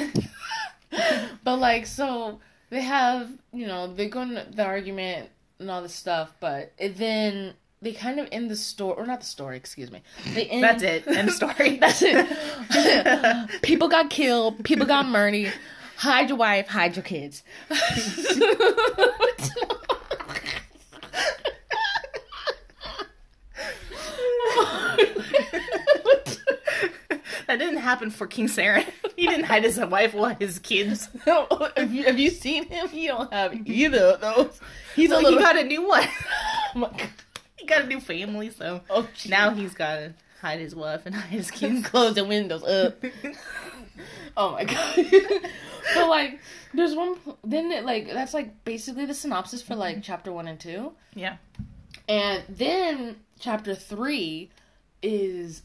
[1.43, 5.29] but like so they have, you know, they go into the argument
[5.61, 9.21] and all this stuff, but it then they kind of end the story or not
[9.21, 10.01] the story, excuse me.
[10.33, 11.07] They end That's it.
[11.07, 11.77] End story.
[11.81, 13.59] That's it.
[13.61, 15.53] people got killed, people got murdered.
[15.97, 17.43] Hide your wife, hide your kids.
[27.51, 28.85] that didn't happen for King Saran.
[29.17, 31.07] He didn't hide his wife or his kids.
[31.25, 32.87] have, you, have you seen him?
[32.87, 33.63] He don't have mm-hmm.
[33.71, 34.59] either of those.
[34.95, 35.37] He's a Well, little.
[35.37, 36.07] he got a new one.
[36.73, 37.09] Oh my God.
[37.57, 41.13] he got a new family, so Oh, now he's got to hide his wife and
[41.13, 41.85] hide his kids.
[41.85, 43.03] close the windows up.
[44.37, 44.95] Oh my god.
[45.93, 46.39] but like,
[46.73, 47.17] there's one.
[47.43, 50.03] Then it, like that's like basically the synopsis for like mm-hmm.
[50.03, 51.35] chapter one and two, yeah.
[52.07, 54.49] and then chapter three
[55.03, 55.61] is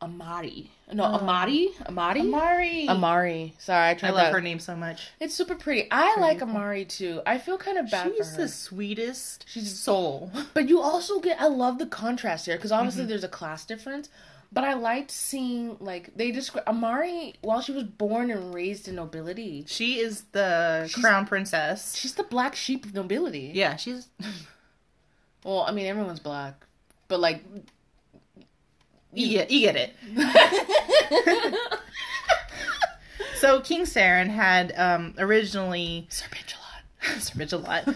[0.00, 0.70] Amari.
[0.92, 1.14] No, Oh.
[1.18, 1.70] Amari.
[1.86, 2.20] Amari.
[2.20, 2.88] Amari.
[2.88, 3.54] Amari.
[3.58, 4.32] Sorry, I I tried love that.
[4.32, 5.08] her name so much.
[5.18, 5.88] It's super pretty.
[5.90, 6.48] I like cool.
[6.50, 7.22] Amari too.
[7.26, 8.42] I feel kind of bad She's for her.
[8.42, 10.30] the sweetest She's- soul.
[10.52, 13.08] But you also get I love the contrast here because obviously Mm-hmm.
[13.08, 14.08] there's a class difference.
[14.52, 18.94] But I liked seeing like they describe Amari while she was born and raised in
[18.94, 19.64] nobility.
[19.66, 21.96] She is the She's- crown princess.
[21.96, 23.50] She's the black sheep of nobility.
[23.54, 24.06] Yeah, she's
[25.44, 26.66] Well, I mean everyone's black,
[27.08, 27.42] but like
[29.14, 29.94] you get, you get it.
[33.44, 37.20] So King Saran had um, originally Sir Bitchalot.
[37.84, 37.94] Sir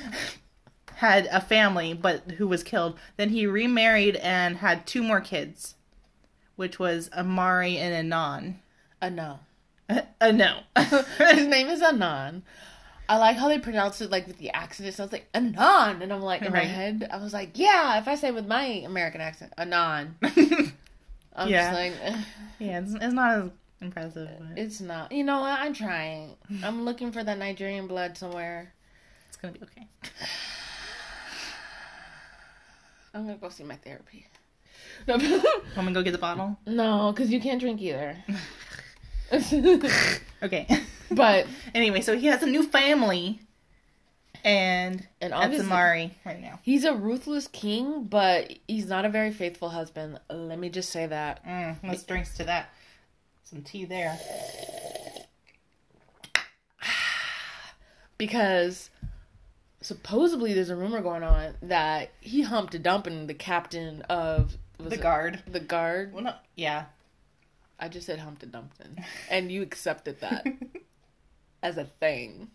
[0.97, 2.99] had a family, but who was killed.
[3.17, 5.77] Then he remarried and had two more kids,
[6.57, 8.61] which was Amari and Anon.
[9.01, 9.39] Anon.
[9.89, 10.59] Uh, no.
[10.77, 12.43] His name is Anon.
[13.09, 14.87] I like how they pronounce it like with the accent.
[14.87, 17.99] It sounds like Anon, and I'm like in my head, I was like, yeah.
[17.99, 20.17] If I say with my American accent, Anon.
[21.39, 21.71] I'm Yeah.
[21.71, 21.95] just like.
[22.59, 25.13] yeah, it's, it's not as impressive, but It's not.
[25.13, 25.59] You know what?
[25.59, 26.35] I'm trying.
[26.65, 28.73] I'm looking for that Nigerian blood somewhere.
[29.29, 29.87] it's gonna be okay.
[33.15, 34.27] I'm gonna go see my therapy.
[35.09, 35.19] I'm
[35.75, 36.59] gonna go get the bottle?
[36.67, 38.17] no, because you can't drink either.
[40.43, 40.67] Okay.
[41.11, 43.41] but anyway, so he has a new family,
[44.45, 46.59] and And that's obviously- Amari right now.
[46.63, 50.19] he's a ruthless king, but he's not a very faithful husband.
[50.31, 51.45] Let me just say that.
[51.45, 52.71] Mm, let's drinks to that.
[53.45, 54.19] Some tea there.
[58.17, 58.91] Because
[59.81, 64.95] supposedly there's a rumor going on that he humped a dumping the captain of The
[64.95, 65.43] it guard.
[65.47, 66.13] The guard.
[66.13, 66.87] Well, no, yeah.
[67.79, 70.45] I just said humped a dumping, and you accepted that
[71.63, 72.49] as a thing.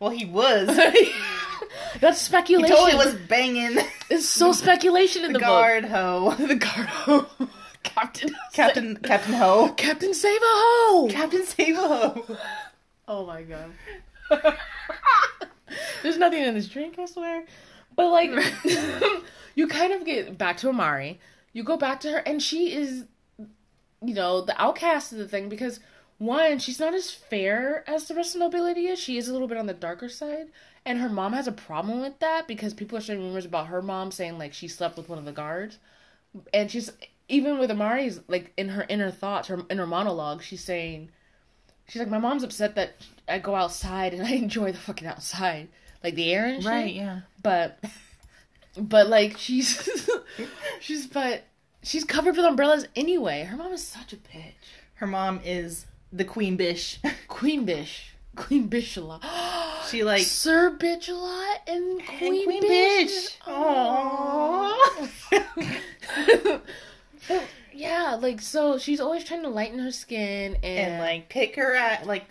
[0.00, 0.68] Well, he was.
[2.00, 2.70] That's speculation.
[2.70, 3.78] He totally was banging
[4.10, 6.34] It's so speculation in the the, guard ho.
[6.38, 6.86] The guard.
[6.86, 7.26] Ho.
[7.82, 8.34] Captain.
[8.52, 9.72] Captain Captain Ho.
[9.76, 11.08] Captain Save a Ho.
[11.10, 12.36] Captain Save a Ho.
[13.08, 13.72] oh my god.
[16.02, 17.44] There's nothing in this drink, I swear.
[17.96, 18.30] But like,
[19.54, 21.20] you kind of get back to Amari.
[21.52, 23.04] You go back to her, and she is,
[24.04, 25.80] you know, the outcast of the thing because
[26.18, 28.98] one, she's not as fair as the rest of nobility is.
[28.98, 30.48] She is a little bit on the darker side.
[30.84, 33.82] And her mom has a problem with that because people are sharing rumors about her
[33.82, 35.78] mom saying like she slept with one of the guards.
[36.52, 36.90] And she's
[37.28, 41.10] even with Amari's like in her inner thoughts, her inner monologue, she's saying
[41.88, 42.94] she's like, My mom's upset that
[43.28, 45.68] I go outside and I enjoy the fucking outside.
[46.02, 46.70] Like the air and shit.
[46.70, 47.20] Right, yeah.
[47.42, 47.78] But
[48.76, 49.88] but like she's
[50.80, 51.44] she's but
[51.82, 53.44] she's covered with umbrellas anyway.
[53.44, 54.54] Her mom is such a bitch.
[54.94, 56.98] Her mom is the queen bish.
[57.28, 58.14] Queen Bish.
[58.34, 59.24] Queen Bish a lot.
[59.88, 63.14] She like Sir Bitch a lot and Queen, and queen Bish.
[63.14, 63.38] bish.
[63.46, 64.74] Aww.
[67.72, 71.74] Yeah, like so she's always trying to lighten her skin and, and like pick her
[71.76, 72.26] at like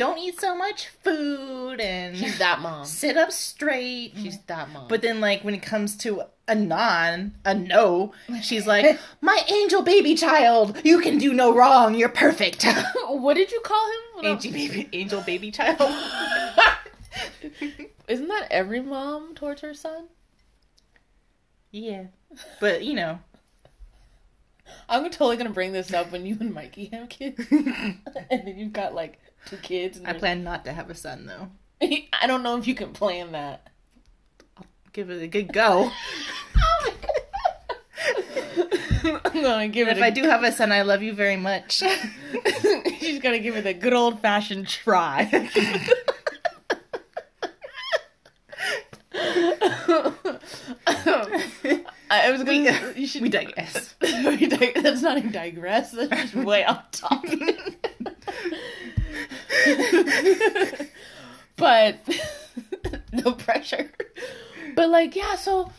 [0.00, 2.84] don't eat so much food and she's that mom.
[2.86, 4.12] sit up straight.
[4.16, 4.88] She's that mom.
[4.88, 9.82] But then, like, when it comes to a non, a no, she's like, My angel
[9.82, 11.94] baby child, you can do no wrong.
[11.94, 12.66] You're perfect.
[13.08, 14.26] what did you call him?
[14.26, 15.80] angel baby, angel baby child.
[18.08, 20.08] Isn't that every mom towards her son?
[21.70, 22.06] yeah.
[22.60, 23.18] But, you know,
[24.88, 27.98] I'm totally gonna bring this up when you and Mikey have kids, and
[28.30, 29.98] then you've got like two kids.
[29.98, 31.48] And I plan not to have a son, though.
[31.82, 33.69] I don't know if you can plan that.
[34.92, 35.90] Give it a good go.
[39.02, 39.92] I'm gonna give it.
[39.96, 41.82] if a- I do have a son, I love you very much.
[42.98, 45.48] She's gonna give it a good old fashioned try.
[52.12, 52.92] I was gonna.
[52.96, 53.22] You should.
[53.22, 53.94] we digress.
[54.00, 55.92] We dig- That's not a digress.
[55.92, 57.58] That's just way off topic.
[61.56, 61.98] but
[63.12, 63.90] no pressure.
[64.74, 65.36] But like, yeah.
[65.36, 65.70] So,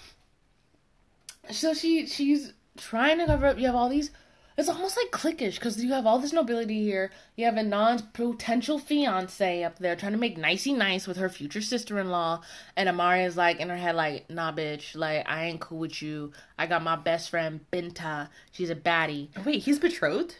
[1.49, 3.59] so she she's trying to cover up.
[3.59, 4.11] You have all these.
[4.57, 7.09] It's almost like cliquish because you have all this nobility here.
[7.35, 11.29] You have a non potential fiance up there trying to make nicey nice with her
[11.29, 12.41] future sister in law,
[12.75, 16.33] and Amari's like in her head like, nah, bitch, like I ain't cool with you.
[16.59, 18.29] I got my best friend Binta.
[18.51, 19.29] She's a baddie.
[19.45, 20.35] Wait, he's betrothed?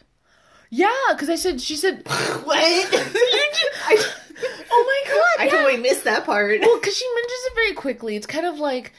[0.74, 2.56] Yeah, because I said she said, What?
[2.56, 4.04] I,
[4.70, 5.50] oh my god, I yeah.
[5.50, 6.62] totally missed that part.
[6.62, 8.16] Well, because she mentions it very quickly.
[8.16, 8.94] It's kind of like,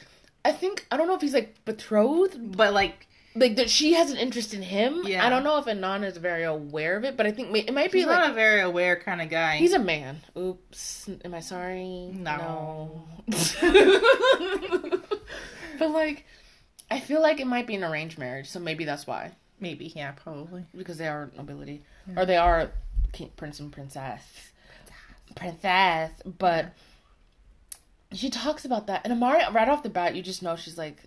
[0.45, 4.11] I think I don't know if he's like betrothed, But, like, like that she has
[4.11, 5.01] an interest in him.
[5.03, 5.25] Yeah.
[5.25, 7.91] I don't know if Anon is very aware of it, but I think it might
[7.91, 9.57] be he's like not a very aware kind of guy.
[9.57, 10.21] he's a man.
[10.37, 12.11] Oops, am I sorry?
[12.13, 13.07] No.
[13.27, 13.41] No.
[15.79, 16.27] but like,
[16.91, 19.31] I feel like it might be an arranged marriage, so maybe that's why
[19.63, 20.65] Maybe, yeah, probably.
[20.77, 21.81] because they are nobility
[22.17, 22.69] or they are
[23.13, 24.21] king, prince and princess,
[25.35, 26.11] princess.
[26.25, 26.73] But
[28.11, 30.97] she talks about that, and Amari right off the bat, you just know she's like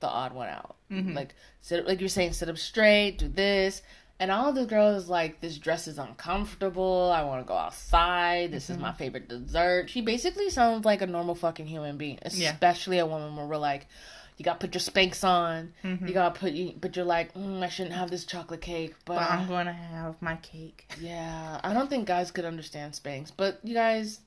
[0.00, 0.76] the odd one out.
[0.90, 1.14] Mhm.
[1.14, 3.82] Like sit, like you're saying, sit up straight, do this.
[4.20, 7.10] And all the girls like this dress is uncomfortable.
[7.12, 8.52] I want to go outside.
[8.52, 9.90] This is my favorite dessert.
[9.90, 12.52] She basically sounds like a normal fucking human being, Yeah.
[12.52, 13.86] especially a woman where we're like,
[14.42, 15.72] you gotta put your Spanx on.
[15.84, 19.18] You gotta put you, but you're like, mm, I shouldn't have this chocolate cake, but,
[19.18, 20.90] But I'm going to have my cake.
[21.00, 24.18] yeah, I don't think guys could understand Spanx, but you guys,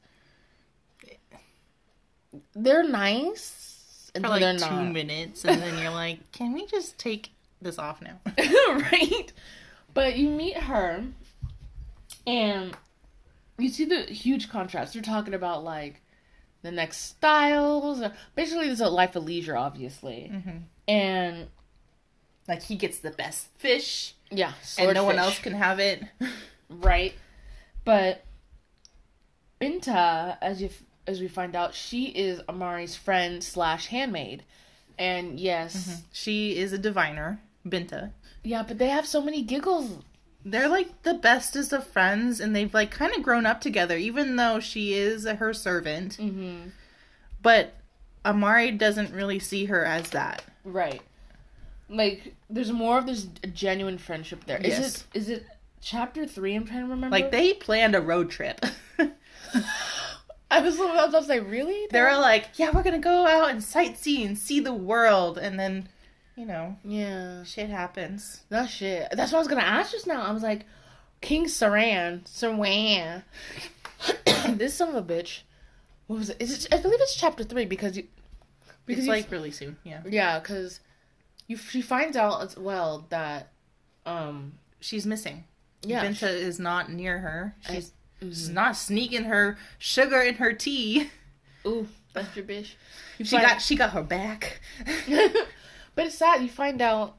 [2.56, 6.98] they're nice For like they're two not, minutes, and then you're like, can we just
[6.98, 8.18] take this off now?
[8.38, 9.34] right?
[9.94, 11.04] But you meet her,
[12.26, 12.72] and
[13.58, 14.94] you see the huge contrast.
[14.94, 16.02] They're talking about like
[16.66, 20.62] the next styles, or basically, there's a life of leisure, obviously, Mhm.
[20.88, 21.48] and
[22.48, 26.04] Like, he gets the best fish, yeah, and no one else can have it.
[26.70, 27.14] right?
[27.84, 28.24] But
[29.60, 30.70] Binta, as you
[31.08, 34.44] as we find out, she is Amari's friend slash handmaid,
[34.98, 38.12] and yes, She is a diviner, Binta.
[38.44, 40.04] yeah, but they have so many giggles.
[40.48, 44.36] They're like the bestest of friends, and they've like kind of grown up together, even
[44.36, 46.18] though she is her servant.
[46.18, 46.70] Mm-hmm.
[47.42, 47.74] But
[48.24, 50.44] Amari doesn't really see her as that.
[50.64, 51.02] Right,
[51.90, 54.58] like there's more of this genuine friendship there.
[54.60, 54.96] Is Yes.
[55.14, 55.18] it?
[55.18, 55.46] Is it
[55.82, 56.54] chapter three?
[56.56, 57.10] I'm trying to remember.
[57.16, 58.64] Like they planned a road trip.
[60.52, 61.88] I was, I was like, really?
[61.92, 65.60] they were like, "Yeah, we're gonna go out and sightsee and see the world," and
[65.60, 65.90] then,
[66.36, 68.42] you know, yeah, shit happens.
[68.50, 69.08] that shit.
[69.12, 70.22] That's what I was gonna ask just now.
[70.22, 70.66] I was like,
[71.22, 73.24] King Saran, Saran.
[74.58, 75.42] this son of a bitch.
[76.08, 76.38] What was it?
[76.40, 76.74] Is it?
[76.74, 78.08] I believe it's chapter three because you.
[78.86, 80.02] Because It's you, like really soon, yeah.
[80.08, 80.80] yeah, because
[81.48, 83.52] you she finds out as well that
[84.06, 85.46] um She's missing.
[85.82, 87.56] yeah Binta is not near her.
[87.68, 91.10] I- She's, she's not sneaking her sugar in her tea.
[91.66, 92.74] ooh that's your bitch.
[93.18, 94.62] You She got she got her back.
[95.96, 97.16] but it's sad you find out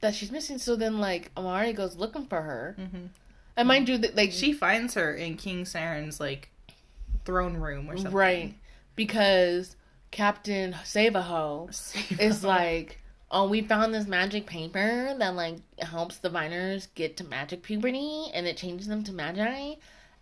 [0.00, 0.58] that she's missing.
[0.58, 3.08] So then like Amari goes looking for her, Mhm.
[3.56, 6.50] And mind you, that like She finds her in King Saran's like
[7.24, 8.12] throne room or something.
[8.14, 8.54] right
[8.96, 9.76] because
[10.10, 11.68] Captain Savaho
[12.20, 12.98] is like,
[13.30, 18.46] oh, we found this magic paper that like helps diviners get to magic puberty, and
[18.46, 19.74] it changes them to magi.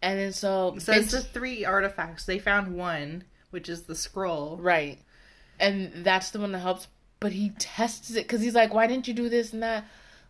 [0.03, 2.25] And then so, So it's Bent- the three artifacts.
[2.25, 4.57] They found one, which is the scroll.
[4.59, 4.99] right,
[5.59, 6.87] and that's the one that helps.
[7.21, 9.85] But he tests it because he's like, why didn't you do this and that?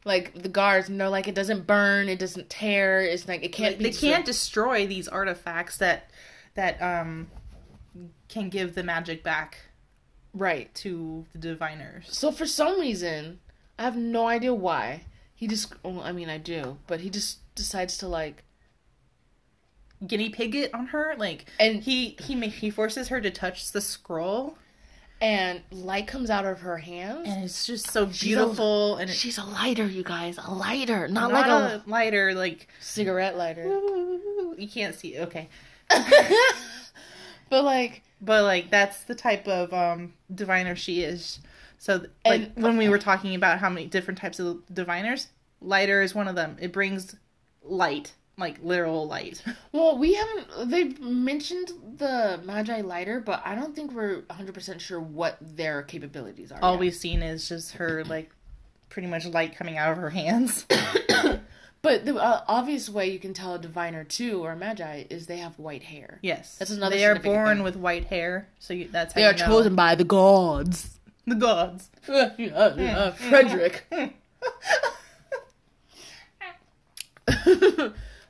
[0.05, 3.53] Like the guards, and they're like, it doesn't burn, it doesn't tear, it's like it
[3.53, 3.85] can't Like, be.
[3.85, 6.11] they can't destroy these artifacts that
[6.55, 7.29] that um
[8.29, 9.59] can give the magic back
[10.33, 10.73] right.
[10.77, 12.07] to the diviners.
[12.09, 13.41] So for some reason,
[13.79, 15.05] I have no idea why.
[15.35, 18.45] He just well, I mean I do, but he just decides to like
[20.07, 23.81] Guinea pig it on her, like and he he he forces her to touch the
[23.83, 24.57] scroll,
[25.21, 27.29] and light comes out of her hands.
[27.29, 28.97] and it's just so She's a- beautiful.
[28.97, 32.35] and it's She's a lighter, you guys, a lighter, not, not like a, a, lighter,
[32.35, 33.65] like cigarette lighter.
[34.59, 35.19] you can't see.
[35.19, 35.49] Okay,
[37.49, 41.41] but like but like that's the type of um diviner she is.
[41.79, 45.29] So like And- when we were talking about how many different types of diviners,
[45.61, 46.57] lighter is one of them.
[46.61, 47.17] It brings
[47.63, 49.43] light, like literal light.
[49.73, 55.01] well, we haven't they mentioned the Magi lighter, but I don't think we're 100% sure
[55.01, 56.59] what their capabilities are.
[56.63, 56.81] All yet.
[56.81, 58.31] we've seen is just her like
[58.89, 60.67] pretty much light coming out of her hands.
[61.83, 65.27] But the uh, obvious way you can tell a diviner too or a Magi is
[65.27, 66.19] they have white hair.
[66.21, 67.65] Yes, That's another They are born thing.
[67.65, 69.47] with white hair, so you, that's how They you are know.
[69.47, 70.99] chosen by the gods.
[71.27, 71.89] The gods.
[72.09, 73.87] uh, Frederick.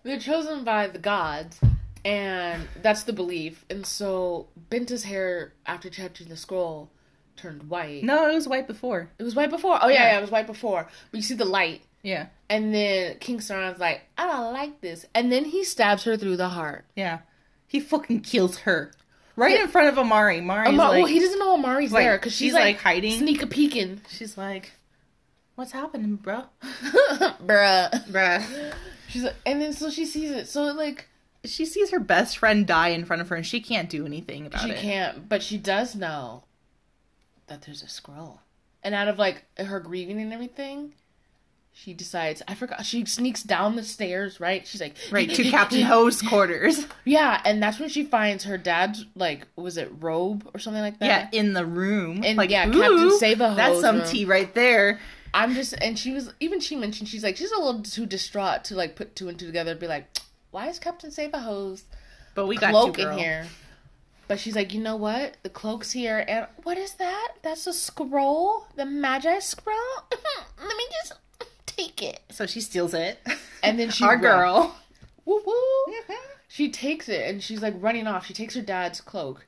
[0.02, 1.60] They're chosen by the gods,
[2.04, 3.64] and that's the belief.
[3.70, 6.90] And so Binta's hair, after touching the scroll,
[7.36, 8.02] turned white.
[8.04, 9.10] No, it was white before.
[9.18, 9.78] It was white before.
[9.80, 10.12] Oh yeah, Yeah.
[10.12, 10.88] yeah, it was white before.
[11.10, 15.04] But you see the light, Yeah, and then King Saran's like, "I don't like this,"
[15.14, 16.84] and then he stabs her through the heart.
[16.96, 17.20] yeah.
[17.66, 18.90] He fucking kills her
[19.36, 20.40] right in front of Amari.
[20.40, 22.78] Mari's Amar- like, well, he doesn't know Amari's like, there because she's, she's, like, like,
[22.78, 23.16] hiding.
[23.18, 24.72] sneak a peeking, she's like,
[25.54, 27.90] "What's happening, bro?" bruh.
[28.10, 28.74] Bruh.
[29.08, 30.48] She's like, and then so she sees it.
[30.48, 31.08] So like
[31.44, 34.46] She sees her best friend die in front of her, and she can't do anything
[34.46, 34.78] about she it.
[34.78, 36.44] She can't, but she does know
[37.46, 38.40] that there's a scroll.
[38.82, 40.94] And out of like her grieving and everything,
[41.72, 42.42] she decides.
[42.48, 42.84] I forgot.
[42.86, 44.38] She sneaks down the stairs.
[44.40, 44.66] Right?
[44.66, 46.86] She's like Right to Captain Ho's quarters.
[47.04, 50.98] Yeah, and that's when she finds her dad's like was it robe or something like
[51.00, 51.06] that.
[51.06, 52.22] Yeah, in the room.
[52.24, 54.06] And, like, yeah, Captain Save-A-Ho's That's some room.
[54.06, 55.00] tea right there.
[55.32, 58.64] I'm just and she was even she mentioned she's like she's a little too distraught
[58.64, 60.18] to like put two and two together and be like,
[60.50, 61.84] why is Captain Save a Hose
[62.34, 63.18] But we got cloak you, in girl.
[63.18, 63.46] here?
[64.28, 65.36] But she's like, you know what?
[65.42, 67.32] The cloak's here, and what is that?
[67.42, 69.76] That's a scroll, the Magi scroll.
[70.12, 71.14] Let me just
[71.66, 72.20] take it.
[72.30, 73.18] So she steals it.
[73.64, 74.76] And then she Our run- girl.
[75.24, 75.52] Woo woo.
[75.94, 76.12] Mm-hmm.
[76.46, 78.24] She takes it and she's like running off.
[78.26, 79.46] She takes her dad's cloak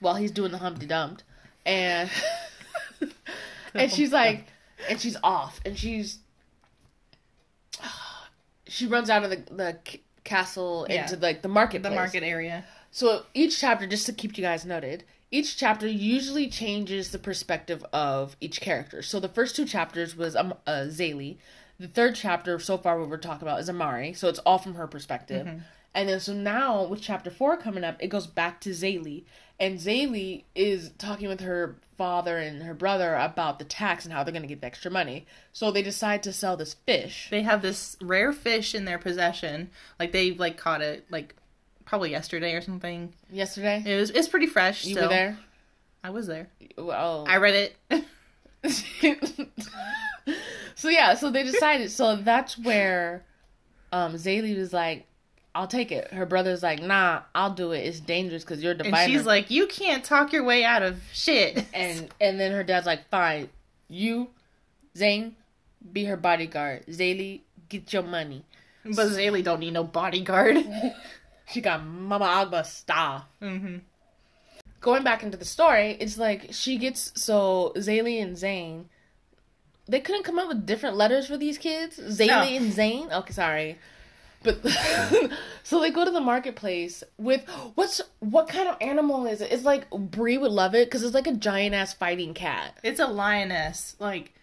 [0.00, 1.22] while he's doing the Humpty Dumped,
[1.64, 2.10] and
[3.74, 4.46] and she's like,
[4.88, 6.18] and she's off, and she's
[8.66, 9.78] she runs out of the the
[10.24, 11.02] castle Yeah.
[11.02, 11.82] into like the market.
[11.82, 12.64] the market area.
[12.90, 17.84] So each chapter, just to keep you guys noted, each chapter usually changes the perspective
[17.92, 19.02] of each character.
[19.02, 21.38] So the first two chapters was um, uh, Zélie.
[21.80, 24.12] The third chapter, so far, what we're talking about is Amari.
[24.12, 25.48] So it's all from her perspective.
[25.92, 29.24] And then so now with chapter four coming up, it goes back to Zélie,
[29.60, 34.24] and Zélie is talking with her father and her brother about the tax and how
[34.24, 35.26] they're going to get the extra money.
[35.52, 37.28] So they decide to sell this fish.
[37.30, 39.70] They have this rare fish in their possession.
[40.00, 41.36] Like they like caught it like
[41.84, 43.12] probably yesterday or something.
[43.30, 44.84] Yesterday, It was it's pretty fresh.
[44.84, 45.04] you still.
[45.04, 45.38] were there.
[46.02, 46.48] I was there.
[46.76, 48.04] Well, I read it.
[50.74, 51.90] so yeah, so they decided.
[51.90, 53.24] So that's where
[53.92, 55.06] um Zélie was like,
[55.54, 57.80] "I'll take it." Her brother's like, "Nah, I'll do it.
[57.80, 61.00] It's dangerous because you're diviner." and she's like, "You can't talk your way out of
[61.12, 63.48] shit." and and then her dad's like, "Fine,
[63.88, 64.28] you,
[64.96, 65.32] Tzain,
[65.92, 66.86] be her bodyguard.
[66.86, 68.44] Zélie, get your money."
[68.84, 70.56] but Zélie don't need no bodyguard.
[71.46, 73.26] She got Mama Agba star.
[73.38, 73.76] hmm
[74.80, 78.84] Going back into the story, it's like she gets so Zélie and Tzain.
[79.86, 81.98] They couldn't come up with different letters for these kids.
[81.98, 82.42] Zélie No.
[82.42, 83.12] and Tzain.
[83.12, 83.78] Okay, sorry,
[84.44, 84.64] but
[85.64, 89.50] so they go to the marketplace with what's what kind of animal is it?
[89.50, 92.78] It's like Brie would love it because it's like a giant ass fighting cat.
[92.84, 93.96] It's a lioness.
[93.98, 94.34] Like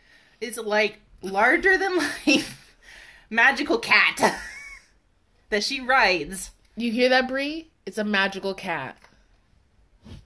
[0.42, 1.96] it's like larger than
[2.28, 2.76] life
[3.30, 4.36] magical cat
[5.50, 6.52] that she rides.
[6.76, 7.70] You hear that, Brie?
[7.86, 8.98] It's a magical cat.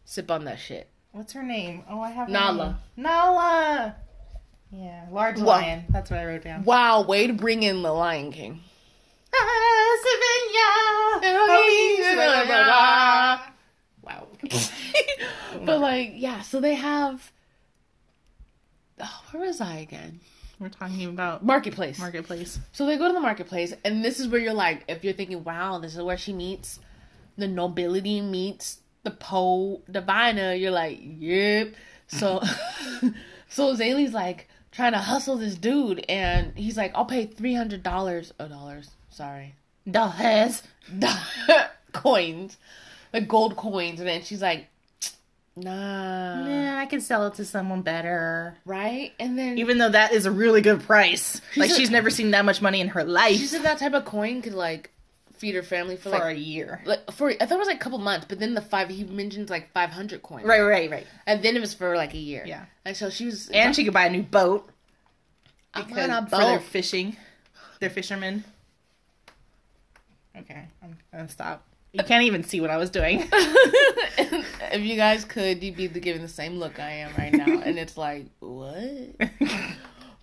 [0.05, 0.89] Sip on that shit.
[1.11, 1.83] What's her name?
[1.89, 2.79] Oh, I have Nala.
[2.97, 3.95] Nala.
[4.71, 5.85] Yeah, large Well- lion.
[5.89, 6.63] That's what I wrote down.
[6.63, 8.61] Wow, way to bring in the Lion King.
[14.01, 14.27] Wow.
[15.65, 17.31] but like, yeah, so they have.
[18.99, 20.19] Oh, where was I again?
[20.59, 21.99] We're talking about Marketplace.
[21.99, 22.59] marketplace.
[22.71, 25.43] So they go to the marketplace, and this is where you're like, if you're thinking,
[25.43, 26.79] wow, this is where she meets
[27.37, 31.73] the nobility meets the po diviner, you're like, yep.
[32.07, 32.41] So,
[33.49, 37.83] so Zélie's like trying to hustle this dude, and he's like, I'll pay three hundred
[37.83, 38.33] dollars.
[38.39, 38.91] Oh, dollars.
[39.15, 39.55] Sorry,
[39.89, 40.61] Dollars.
[41.93, 42.57] coins,
[43.13, 44.67] like gold coins, and then she's like,
[45.55, 48.57] nah, Yeah, I can sell it to someone better.
[48.65, 49.13] right?
[49.19, 51.41] And then Even though that is a really good price.
[51.55, 54.05] Like she's never seen that much money in her life she said that type of
[54.05, 54.91] coin could like
[55.37, 56.81] feed her family for for like a year.
[56.85, 59.03] like for I thought it was like a couple months, but then the five he
[59.05, 61.07] mentions like five hundred coins, Right, right, right.
[61.25, 62.43] And then it was for like a year.
[62.45, 62.65] Yeah.
[62.83, 64.69] And so she was And she could buy a new boat.
[65.73, 67.15] I because- want a For their fishing.
[67.79, 68.43] They're fishermen.
[70.39, 71.65] Okay, I'm gonna stop.
[71.93, 73.25] You can't even see what I was doing.
[73.31, 77.79] if you guys could, you'd be giving the same look I am right now, and
[77.79, 79.15] it's like what?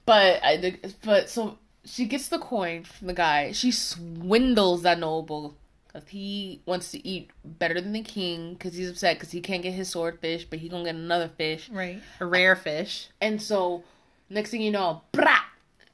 [0.04, 3.52] But I but so she gets the coin from the guy.
[3.52, 5.56] She swindles that noble
[5.86, 9.62] because he wants to eat better than the king because he's upset because he can't
[9.62, 11.68] get his swordfish, but he gonna get another fish.
[11.70, 12.00] right.
[12.20, 13.08] A rare fish.
[13.20, 13.84] And so,
[14.28, 15.40] next thing you know, brah,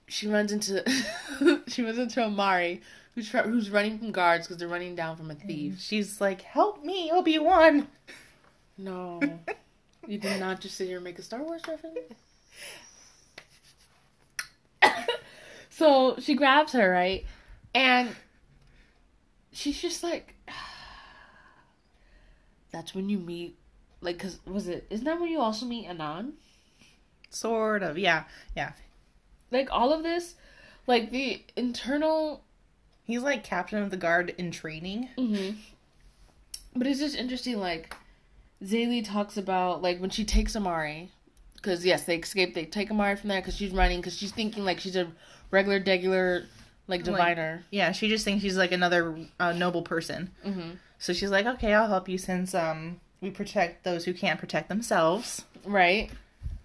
[0.06, 0.82] she runs into
[1.66, 2.80] she runs into Amari,
[3.18, 5.80] who's try- who's running from guards because they're running down from a thief.
[5.80, 7.88] She's like, "Help me, Obi Wan."
[8.80, 9.20] No,
[10.06, 11.98] you did not just sit here and make a Star Wars reference.
[15.68, 17.26] so she grabs her right,
[17.74, 18.14] and
[19.50, 20.36] she's just like,
[22.70, 23.58] "That's when you meet."
[24.00, 24.86] Like, cause was it?
[24.90, 26.34] Isn't that when you also meet Anon?
[27.30, 27.98] Sort of.
[27.98, 28.74] Yeah, yeah.
[29.50, 30.36] like all of this
[30.86, 32.44] like the internal
[33.08, 35.08] He's like captain of the guard in training.
[35.18, 35.56] mm-hmm.
[36.76, 37.96] but it's just interesting like
[38.62, 41.10] Zélie talks about like when she takes Amari
[41.56, 44.64] because yes they escape they take Amari from there because she's running because she's thinking
[44.64, 45.10] like she's a
[45.50, 46.44] regular degular
[46.86, 50.30] like diviner Yeah, she just thinks she's like another uh, noble person.
[50.44, 50.70] mm-hmm.
[51.00, 54.68] So she's like, "Okay, I'll help you since um we protect those who can't protect
[54.68, 56.10] themselves." right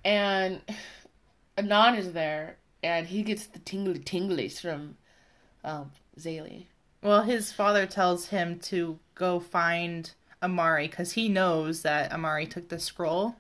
[0.04, 0.60] and
[1.58, 4.98] Anon is there and he gets the tingly tinglies from
[5.64, 6.66] um Zélie
[7.02, 10.12] Well, his father tells him to go find
[10.42, 13.36] Amari because he knows that Amari took the scroll.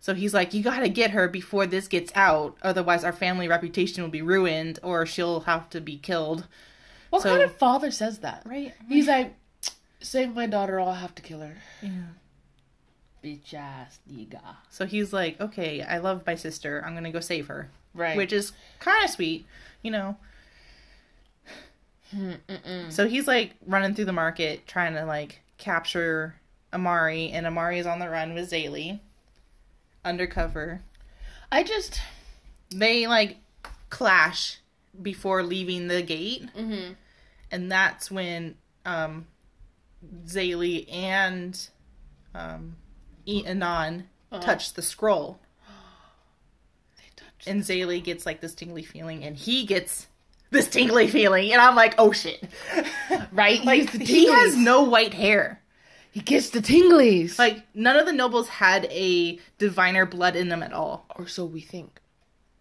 [0.00, 4.02] So he's like, You gotta get her before this gets out, otherwise, our family reputation
[4.02, 6.46] will be ruined or she'll have to be killed.
[7.10, 8.74] what So- kind of father says that Right?
[8.88, 9.34] he's like
[10.00, 11.90] save my daughter or I'll have to kill her Yeah.
[13.22, 16.82] bitch ass nigga So he's like, Okay, I love my sister.
[16.84, 17.70] I'm gonna go save her.
[17.94, 19.46] right Which is kind of sweet,
[19.82, 20.16] you know.
[22.12, 22.92] Mm-mm.
[22.92, 26.34] So he's like running through the market trying to like capture
[26.72, 28.98] Amari, and Amari is on the run with Zélie
[30.04, 30.82] undercover.
[31.52, 32.00] I just
[32.70, 33.36] they like
[33.90, 34.58] clash
[35.00, 36.92] before leaving the gate mm-hmm.
[37.50, 39.26] and that's when um
[40.26, 41.68] Zélie and
[42.34, 42.76] um
[43.26, 44.40] E- Anon Uh-huh.
[44.42, 45.38] touch the scroll
[47.46, 50.06] and Zélie gets like this tingly feeling and he gets
[50.54, 52.42] this tingly feeling and I'm like oh shit
[53.32, 55.60] right, like he, has no white hair
[56.10, 57.38] he gets the tinglies.
[57.38, 61.44] like none of the nobles had a diviner blood in them at all or so
[61.44, 62.00] we think.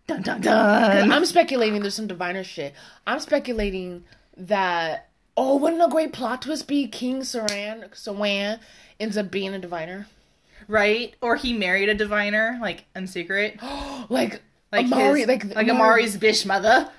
[0.07, 2.73] dun dun dun I'm speculating there's some diviner shit.
[3.07, 4.03] I'm speculating
[4.35, 8.59] that oh, wouldn't a great plot twist be King Saran Sawan
[8.99, 10.07] ends up being a diviner?
[10.69, 13.59] right or he married a diviner like in secret
[14.09, 14.41] like
[14.73, 16.89] like Amari, his, like like Amari's bish mother.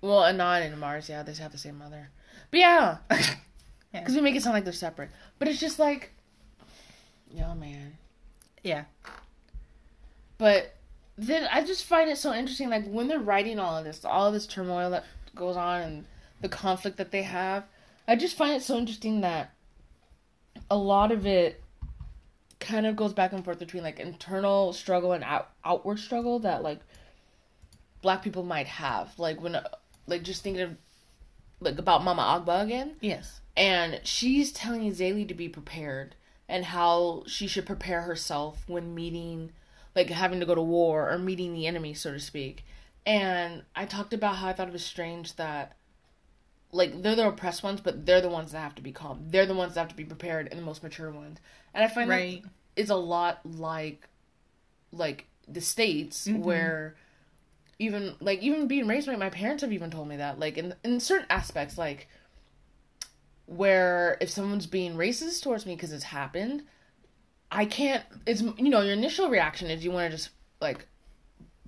[0.00, 2.10] Well, Anon and Mars, yeah, they have the same mother.
[2.50, 4.00] But yeah, Yeah.
[4.00, 5.10] because we make it sound like they're separate.
[5.38, 6.12] But it's just like,
[7.34, 7.98] yo, man.
[8.62, 8.84] yeah,
[10.38, 10.74] But
[11.18, 14.26] then I just find it so interesting, like when they're writing all of this, all
[14.28, 16.04] of this turmoil that goes on and
[16.40, 17.64] the conflict that they have.
[18.08, 19.52] I just find it so interesting that
[20.70, 21.62] a lot of it
[22.58, 26.62] kind of goes back and forth between like internal struggle and out- outward struggle that
[26.62, 26.80] like
[28.02, 29.18] black people might have.
[29.18, 29.56] Like when,
[30.10, 30.76] like just thinking of
[31.60, 32.96] like about Mama Agba again.
[33.00, 36.14] Yes, and she's telling Zélie to be prepared
[36.48, 39.52] and how she should prepare herself when meeting
[39.94, 42.64] like having to go to war or meeting the enemy so to speak.
[43.06, 45.76] And i talked about how i thought it was strange that
[46.72, 49.24] like they're the oppressed ones but they're the ones that have to be calm.
[49.28, 51.38] They're the ones that have to be prepared and the most mature ones.
[51.74, 52.50] And i find right, that
[52.82, 54.08] is a lot like
[54.92, 56.40] like the states Mhm.
[56.40, 56.96] where
[57.80, 60.74] even like even being raised by my parents have even told me that like in
[60.84, 62.06] in certain aspects like
[63.46, 66.62] where if someone's being racist towards me because it's happened,
[67.50, 68.04] I can't.
[68.26, 70.86] It's you know your initial reaction is you want to just like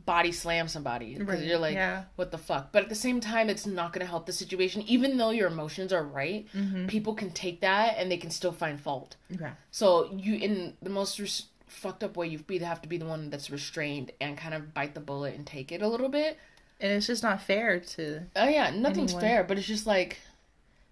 [0.04, 2.04] body slam somebody because Right, you're like, yeah.
[2.16, 2.72] what the fuck?
[2.72, 4.82] But at the same time, it's not going to help the situation.
[4.88, 6.86] Even though your emotions are right, Mm-hmm.
[6.88, 9.16] people can take that and they can still find fault.
[9.30, 9.52] Yeah.
[9.70, 13.06] So you, in the most res- fucked up way, you either have to be the
[13.06, 16.38] one that's restrained and kind of bite the bullet and take it a little bit.
[16.80, 18.22] And it's just not fair to.
[18.36, 19.20] Oh yeah, nothing's Anyone.
[19.20, 20.18] fair, but it's just like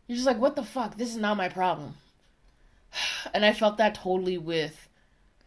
[0.06, 0.96] you're just like, what the fuck?
[0.96, 1.94] This is not my problem.
[3.32, 4.88] And I felt that totally with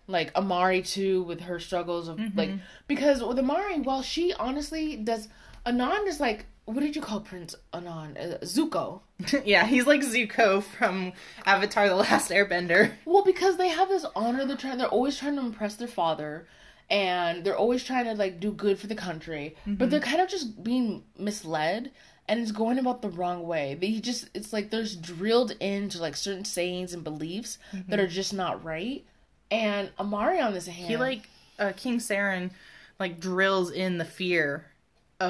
[0.07, 2.57] like Amari too, with her struggles of like mm-hmm.
[2.87, 5.27] because with Amari, while she honestly does,
[5.65, 8.17] Anon is like, what did you call Prince Anon?
[8.17, 9.01] Uh, Zuko.
[9.45, 11.13] yeah, he's like Zuko from
[11.45, 12.91] Avatar: The Last Airbender.
[13.05, 16.47] Well, because they have this honor, they're trying, they're always trying to impress their father,
[16.89, 20.29] and they're always trying to like do good for the country, but they're kind of
[20.29, 21.91] just being misled,
[22.29, 23.75] and it's going about the wrong way.
[23.79, 27.57] They just, it's like there's drilled into like certain sayings and beliefs
[27.89, 29.05] that are just not right.
[29.51, 32.51] And Amari on this hand, He like uh, King Saran,
[32.99, 34.65] like drills in the fear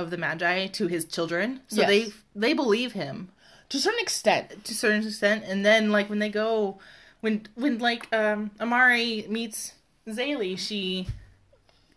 [0.02, 1.88] of the Magi to his children, so Yes.
[1.90, 3.30] they they believe him
[3.70, 5.44] to a certain extent, to a certain extent.
[5.48, 6.80] And then like when they go,
[7.22, 9.74] when when like um Amari meets
[10.08, 11.08] Zélie, she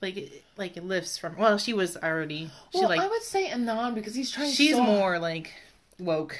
[0.02, 0.16] like
[0.56, 1.36] like lifts from.
[1.36, 4.52] Well, she was already she well, like I would say Anon because he's trying.
[4.52, 5.52] she's so more like
[5.98, 6.38] woke.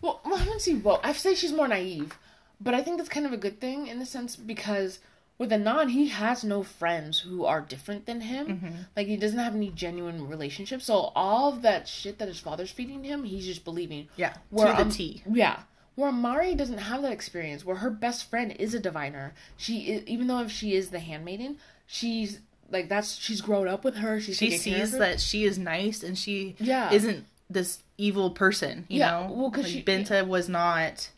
[0.00, 1.00] Well, well, I wouldn't say well.
[1.04, 2.18] I would say she's more naive,
[2.60, 4.98] but I think that's kind of a good thing in a sense because
[5.42, 8.46] with Anon, he has no friends who are different than him.
[8.46, 8.74] Mm-hmm.
[8.96, 10.84] Like he doesn't have any genuine relationships.
[10.84, 14.06] So all of that shit that his father's feeding him, he's just believing.
[14.16, 15.22] Yeah, Where, to the T.
[15.28, 15.58] Yeah.
[15.96, 19.34] Where Mari doesn't have that experience, where her best friend is a diviner.
[19.56, 22.38] She, is, even though if she is the handmaiden, she's
[22.70, 24.20] like that's she's grown up with her.
[24.20, 26.92] She's She taking care of sees that she is nice and she Yeah.
[26.92, 28.86] isn't this evil person.
[28.88, 31.10] You Yeah, know, well, 'cause like, she- Binta was not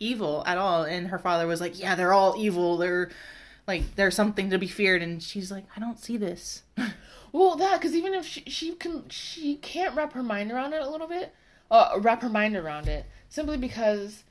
[0.00, 2.76] evil at all, and her father was like, "Yeah, they're all evil.
[2.78, 3.10] They're
[3.70, 6.62] like they're something to be feared." And she's like, "I don't see this."
[7.32, 10.82] Well, that because even if she she can she can't wrap her mind around it
[10.82, 11.32] a little bit,
[11.70, 14.24] uh, wrap her mind around it simply because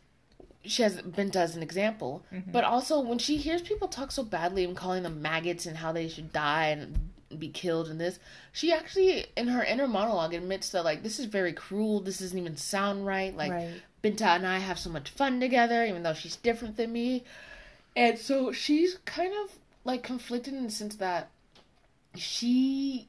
[0.66, 2.26] she has Binta as an example.
[2.52, 5.94] But also when she hears people talk so badly and calling them maggots and how
[5.94, 8.20] they should die and be killed and this,
[8.52, 12.02] she actually in her inner monologue admits that like this is very cruel.
[12.02, 13.34] This doesn't even sound right.
[13.36, 13.82] Like Right.
[14.04, 17.24] Binta and I have so much fun together, even though she's different than me.
[17.96, 21.30] And so she's kind of like conflicted in the sense that
[22.16, 23.08] she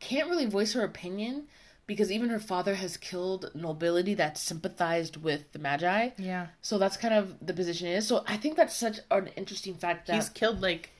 [0.00, 1.44] can't really voice her opinion
[1.86, 6.10] because even her father has killed nobility that sympathized with the Magi.
[6.16, 8.06] Yeah, So that's kind of the position it is.
[8.06, 10.90] So I think that's such an interesting fact that he's killed like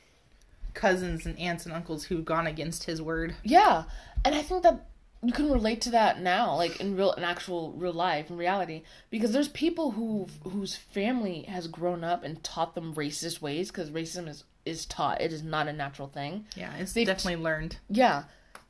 [0.74, 3.36] cousins and aunts and uncles who've gone against his word.
[3.42, 3.84] Yeah,
[4.24, 4.86] and I think that
[5.24, 8.82] you can relate to that now, like in real, in actual real life, in reality,
[9.10, 13.90] because there's people who whose family has grown up and taught them racist ways, because
[13.90, 15.20] racism is is taught.
[15.20, 16.46] It is not a natural thing.
[16.56, 17.76] Yeah, it's They've- definitely learned.
[17.88, 18.24] Yeah,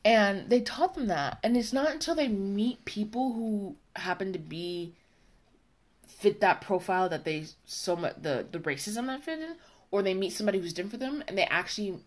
[0.05, 4.39] and they taught them that, and it's not until they meet people who happen to
[4.39, 4.95] be
[6.07, 9.57] fit that profile that they so much the the racism that fit in,
[9.91, 11.99] or they meet somebody who's different for them, and they actually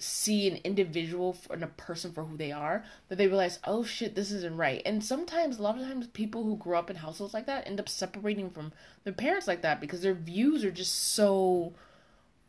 [0.00, 4.14] see an individual and a person for who they are that they realize oh shit
[4.14, 7.34] this isn't right and sometimes a lot of times people who grow up in households
[7.34, 8.72] like that end up separating from
[9.02, 11.72] their parents like that because their views are just so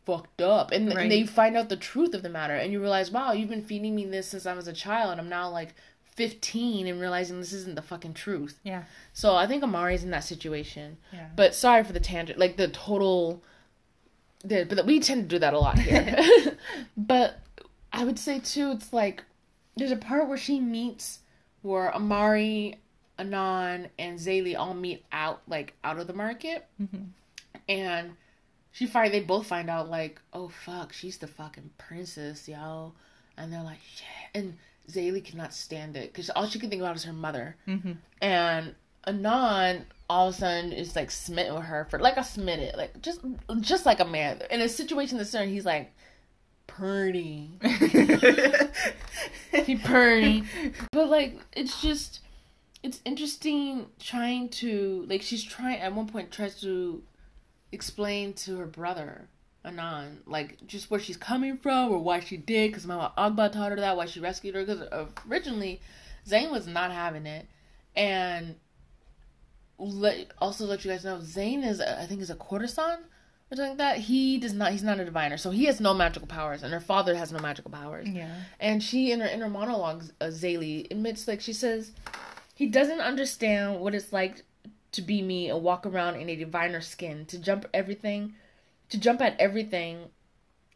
[0.06, 0.98] fucked up and, Right.
[1.02, 3.64] and they find out the truth of the matter and you realize wow you've been
[3.64, 5.74] feeding me this since i was a child and i'm now like
[6.16, 10.24] 15 and realizing this isn't the fucking truth Yeah, so i think amari's in that
[10.24, 11.28] situation yeah.
[11.36, 13.42] but sorry for the tangent, like the total.
[14.44, 16.56] The, but we tend to do that a lot here.
[16.96, 17.40] but
[17.92, 19.24] I would say too, it's like
[19.76, 21.18] there's a part where she meets
[21.62, 22.78] where Amari,
[23.18, 26.66] Anon, and Zélie all meet out like out of the market,
[27.68, 28.12] and
[28.72, 32.92] she find they both find out like, oh fuck, she's the fucking princess, yo,
[33.36, 34.56] and they're like, shit, and
[34.90, 37.92] Zélie cannot stand it because all she can think about is her mother, Mm-hmm.
[38.22, 38.74] and
[39.06, 43.00] Anon all of a sudden is like smitten with her for like a smitten, like
[43.00, 43.20] just
[43.60, 44.42] just like a man.
[44.50, 45.92] In a situation that's certain he's like
[46.66, 47.50] pretty,
[49.52, 50.44] he pretty,
[50.92, 52.20] but like it's just
[52.82, 57.02] it's interesting trying to like she's trying at one point tries to
[57.72, 59.28] explain to her brother
[59.64, 63.70] Anon like just where she's coming from or why she did because Mama Agba taught
[63.70, 65.80] her that why she rescued her because originally
[66.26, 67.46] Tzain was not having it.
[67.96, 68.56] And
[69.80, 72.98] let also let you guys know Tzain is a, I think is a kosidán
[73.50, 75.94] or something like that he does not he's not a diviner so he has no
[75.94, 78.34] magical powers and her father has no magical powers yeah.
[78.60, 81.92] and she, in her inner monologue, uh, Zélie admits, like, she says,
[82.54, 84.44] he doesn't understand what it's like
[84.92, 88.34] to be me and walk around in a diviner skin, to jump everything,
[88.90, 90.10] to jump at everything.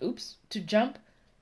[0.02, 0.98] Oops, to jump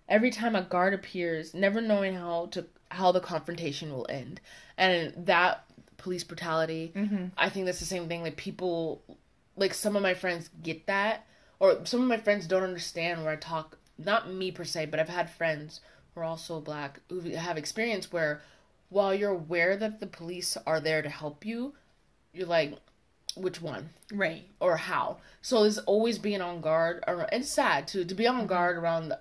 [0.08, 4.40] every time a guard appears, never knowing how to how the confrontation will end.
[4.76, 5.64] And that
[6.02, 7.26] police brutality, mm-hmm.
[7.36, 8.22] I think that's the same thing.
[8.22, 9.02] Like people,
[9.56, 11.26] like some of my friends get that,
[11.60, 13.78] or some of my friends don't understand where I talk.
[13.98, 15.80] Not me per se, but I've had friends
[16.14, 18.40] who are also black who have experience where,
[18.88, 21.74] while you're aware that the police are there to help you,
[22.32, 22.74] you're like,
[23.36, 23.90] which one?
[24.12, 24.44] Right.
[24.60, 25.18] or how.
[25.40, 27.04] So it's always being on guard.
[27.06, 28.46] Or it's sad to to be on mm-hmm.
[28.46, 29.08] guard around.
[29.10, 29.20] The,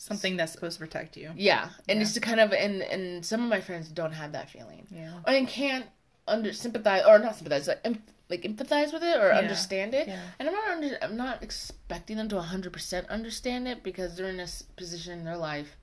[0.00, 1.32] Something that's supposed to protect you.
[1.34, 4.48] yeah, and it's to kind of and and some of my friends don't have that
[4.48, 5.14] feeling, Yeah.
[5.26, 5.86] and can't
[6.28, 9.38] under sympathize or not sympathize like em, like empathize with it or Yeah.
[9.38, 10.06] understand it.
[10.08, 10.20] Yeah.
[10.38, 14.28] And I'm not under, I'm not expecting them to 100 percent understand it because they're
[14.28, 15.76] in a position in their life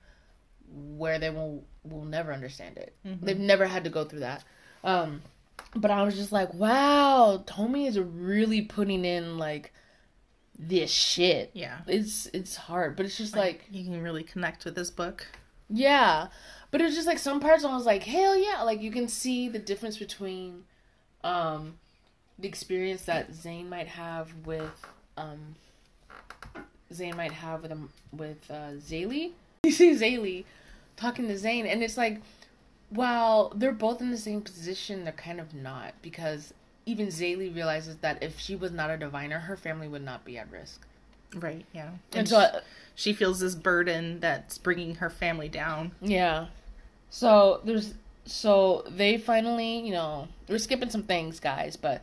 [0.68, 2.94] where they will will never understand it.
[3.04, 4.44] They've never had to go through that.
[4.82, 5.22] Um,
[5.74, 9.72] but I was just like, wow, Tomi is really putting in like
[10.58, 11.50] this shit.
[11.54, 11.78] Yeah.
[11.86, 15.26] It's it's hard, but it's just like You can really connect with this book.
[15.68, 16.28] Yeah.
[16.70, 19.08] But it was just like some parts I was like, hell yeah, like you can
[19.08, 20.64] see the difference between
[21.24, 21.78] um
[22.38, 24.84] the experience that Tzain might have with
[25.16, 25.56] um
[26.92, 29.32] Tzain might have with um, with uh Zélie.
[29.64, 30.44] You see Zélie
[30.96, 32.20] talking to Tzain and it's like
[32.90, 36.54] while they're both in the same position, they're kind of not because
[36.84, 40.38] even Zélie realizes that if she was not a diviner, her family would not be
[40.38, 40.86] at risk.
[41.36, 41.64] Right.
[41.72, 41.90] Yeah.
[42.12, 42.60] And so I,
[42.94, 45.92] she feels this burden that's bringing her family down.
[46.00, 46.46] Yeah.
[47.10, 52.02] So there's so they finally, you know, we're skipping some things, guys, but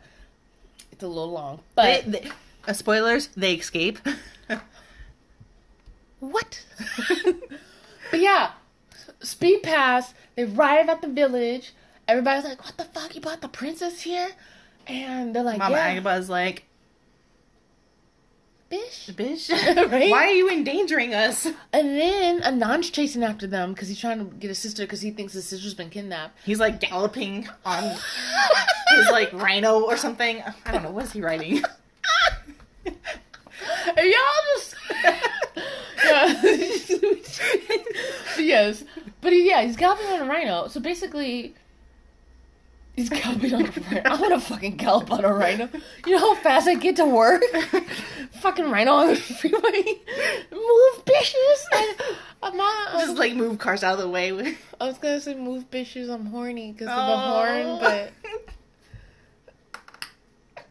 [0.92, 1.60] it's a little long.
[1.74, 2.30] But They, they,
[2.66, 3.98] uh, spoilers, they escape.
[6.20, 6.64] what?
[8.10, 8.52] but yeah,
[9.20, 10.14] speed pass.
[10.36, 11.74] They arrive at the village.
[12.06, 13.14] Everybody's like, "What the fuck?
[13.14, 14.28] You brought the princess here?"
[14.86, 16.64] And they're like, Mama "Yeah, Agba's like,
[18.74, 19.50] bitch." bitch,
[19.92, 20.10] Right?
[20.10, 21.46] why are you endangering us?
[21.72, 25.10] And then Anand's chasing after them because he's trying to get his sister because he
[25.10, 26.38] thinks his sister's been kidnapped.
[26.44, 30.42] He's like galloping on his like rhino or something.
[30.66, 30.90] I don't know.
[30.90, 31.62] What is he riding?
[33.96, 34.74] Y'all just
[38.38, 38.84] yes,
[39.20, 40.68] but he, yeah, he's galloping on a rhino.
[40.68, 41.54] So basically,
[42.96, 44.02] he's galloping on a rhino.
[44.04, 45.68] I want to fucking gallop on a rhino.
[46.06, 47.42] You know how fast I get to work?
[48.40, 49.82] fucking rhino on the freeway.
[50.52, 51.60] Move, bitches!
[51.72, 52.92] I, I'm not.
[53.00, 54.30] Just like move cars out of the way.
[54.80, 56.08] I was gonna say move, bitches.
[56.10, 57.78] I'm horny because of the Oh.
[57.78, 58.12] horn, but.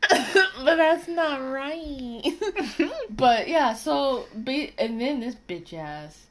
[0.64, 2.22] but that's not right.
[3.10, 6.28] but yeah, so and then this bitch ass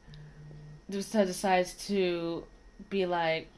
[0.90, 2.44] just decides to
[2.90, 3.48] be like,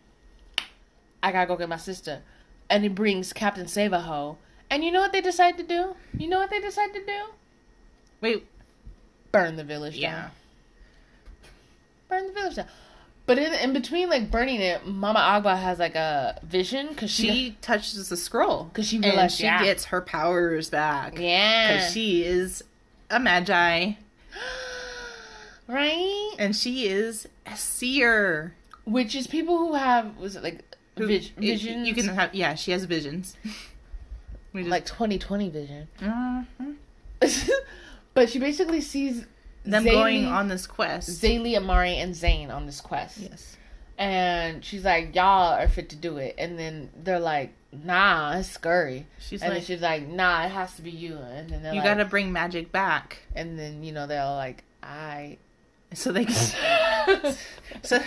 [1.24, 2.22] I gotta go get my sister,
[2.70, 4.36] and he brings Captain Savaho.
[4.70, 5.94] And you know what they decide to do?
[6.18, 7.20] You know what they decide to do?
[8.20, 8.46] Wait,
[9.32, 10.12] Burn the village yeah.
[10.22, 10.30] down.
[12.08, 12.66] Burn the village down.
[13.26, 17.28] But in, in between, like burning it, Mama Agba has like a vision because she,
[17.28, 19.64] She touches the scroll 'Cause she and she yeah.
[19.64, 21.18] gets her powers back.
[21.18, 22.62] yeah, Because she is
[23.10, 23.92] a magi
[25.68, 26.34] right.
[26.38, 28.54] and she is a seer.
[28.84, 31.88] Which is people who have was it like Who- vis- you- visions?
[31.88, 33.36] You can have, yeah, she has visions.
[34.52, 35.88] We just, like twenty twenty vision.
[36.00, 36.76] Mhm.
[38.14, 39.26] but she basically sees
[39.64, 41.08] them Zélie- going on this quest.
[41.10, 43.18] Zélie, Amari, and Tzain on this quest.
[43.18, 43.56] yes.
[43.96, 46.34] And she's like, Y'all are fit to do it.
[46.38, 49.06] And then they're like, Nah, it's scurry.
[49.20, 51.16] She's and like, then she's like, Nah, it has to be you.
[51.16, 53.18] And then you like, gotta bring magic back.
[53.36, 55.38] And then, you know, they're like, I.
[55.94, 56.34] So they can.
[57.82, 58.00] so,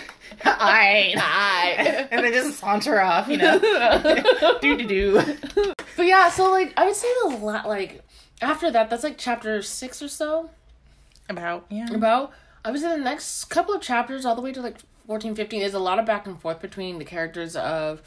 [0.44, 1.14] I.
[1.16, 2.08] I.
[2.10, 3.58] and they just saunter off, you know.
[4.60, 5.22] do do do.
[5.96, 8.02] But yeah, so like, I would say the lot like,
[8.40, 10.50] after that, that's like chapter six or so.
[11.30, 11.92] About, yeah.
[11.92, 12.32] about
[12.64, 15.60] i was in the next couple of chapters all the way to like 14 15
[15.60, 18.00] there's a lot of back and forth between the characters of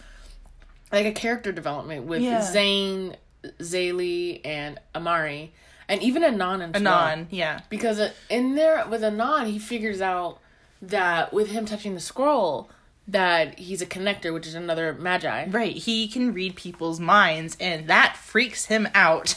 [0.92, 2.40] like a character development with Yeah.
[2.40, 3.16] tzain
[3.60, 5.54] zélie and amari
[5.92, 7.62] and even anon and Anon, yeah.
[7.70, 10.40] because in there with anon he figures out
[10.82, 12.70] that with him touching the scroll
[13.08, 17.88] that he's a connector which is another magi Right, he can read people's minds, and
[17.88, 19.36] that freaks him out.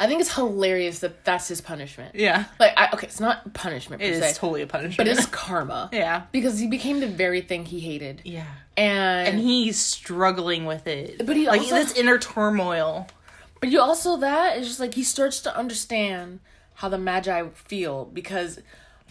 [0.00, 2.44] i think it's hilarious that that's his punishment Yeah.
[2.58, 4.96] like I, okay it's not punishment per It se is totally a punishment.
[4.96, 6.22] but it's karma yeah.
[6.32, 8.46] because he became the very thing he hated Yeah.
[8.76, 11.24] and And he's struggling with it.
[11.24, 13.06] But he like also- this inner turmoil.
[13.62, 16.40] But you also that is just like he starts to understand
[16.74, 18.58] how the Magi feel because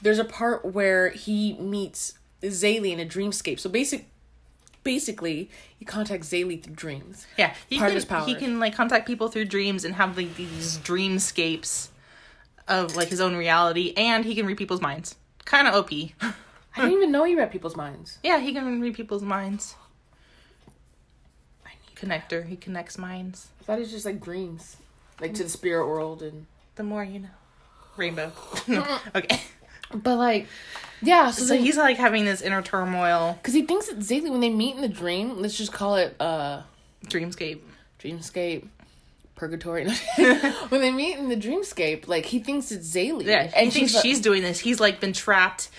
[0.02, 3.62] there's a part where he meets Zélie in a dreamscape.
[3.62, 4.10] So basic
[4.84, 5.50] basically
[5.80, 7.26] he contacts Zélie through dreams.
[7.38, 8.26] Yeah, he Part can, of his power.
[8.26, 11.88] He can like contact people through dreams and have like these dreamscapes
[12.68, 15.16] of like his own reality, and he can read people's minds.
[15.46, 15.92] Kind of OP.
[16.22, 16.34] I
[16.76, 18.20] didn't even know he read people's minds.
[18.22, 19.76] yeah, he can read people's minds.
[22.02, 22.46] Connector.
[22.48, 23.48] He connects minds.
[23.62, 24.78] I thought it was just like dreams,
[25.20, 26.46] like to the spirit world and.
[26.76, 27.28] The more you know.
[27.98, 28.32] Rainbow.
[29.16, 29.42] Okay.
[29.94, 30.48] But like,
[31.02, 31.32] yeah.
[31.32, 34.50] So, So he's like having this inner turmoil because he thinks that Zélie when they
[34.50, 36.62] meet in the dream, let's just call it uh
[37.08, 37.60] dreamscape.
[38.00, 38.68] dreamscape,
[39.36, 39.86] purgatory.
[40.70, 43.26] when they meet in the dreamscape, like he thinks it's Zélie.
[43.26, 44.60] Yeah, he and thinks she's, she's doing this.
[44.60, 45.70] He's like been trapped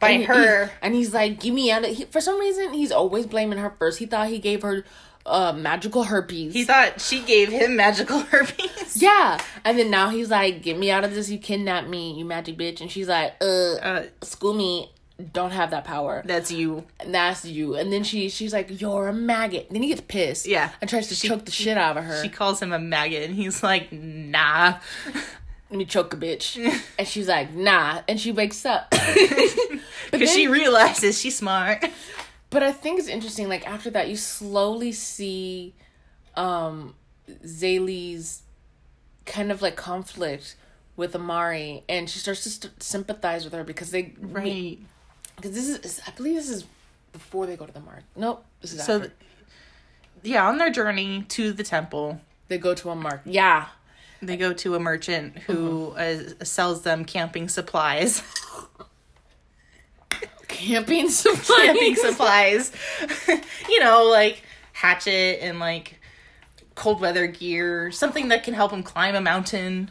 [0.00, 0.70] by and he- her.
[0.82, 3.70] and he's like, "Give me out of." He, for some reason, he's always blaming her
[3.78, 3.98] first.
[4.00, 4.84] He thought he gave her
[5.26, 6.52] uh magical herpes.
[6.54, 9.00] He thought she gave him magical herpes.
[9.02, 11.28] yeah, and then now he's like, "Get me out of this!
[11.30, 14.90] You kidnapped me, you magic bitch!" And she's like, "Uh, Uh, school me."
[15.32, 16.22] Don't have that power.
[16.26, 16.84] that's you.
[17.00, 17.74] And that's you.
[17.74, 19.68] And then she she's like, You're a maggot.
[19.70, 20.44] Then he gets pissed.
[20.46, 20.72] Yeah.
[20.82, 22.22] And tries to choke the shit out of her.
[22.22, 24.74] She calls him a maggot, and he's like, nah.
[25.70, 26.58] Let me choke a bitch.
[26.98, 28.02] and she's like, nah.
[28.06, 28.90] And she wakes up.
[28.90, 31.82] Because she realizes she's smart.
[32.56, 35.74] But I think it's interesting, like after that you slowly see
[36.36, 36.94] um
[37.44, 38.40] Zélie's
[39.26, 40.56] kind of like conflict
[40.96, 44.78] with Amari and she starts to st- sympathize with her because they Right.
[45.36, 46.64] because this is- I believe this is
[47.12, 48.04] before they go to the mark.
[48.16, 49.12] Nope, this is So, after.
[50.22, 53.20] yeah, on their journey to the temple, they go to a mark.
[53.26, 53.66] Yeah.
[54.22, 58.22] they go to a merchant who uh, sells them camping supplies.
[60.48, 61.58] Camping supplies.
[61.58, 62.72] camping supplies.
[63.68, 64.42] you know, like
[64.72, 66.00] hatchet and like
[66.74, 69.90] cold weather gear, something that can help him climb a mountain.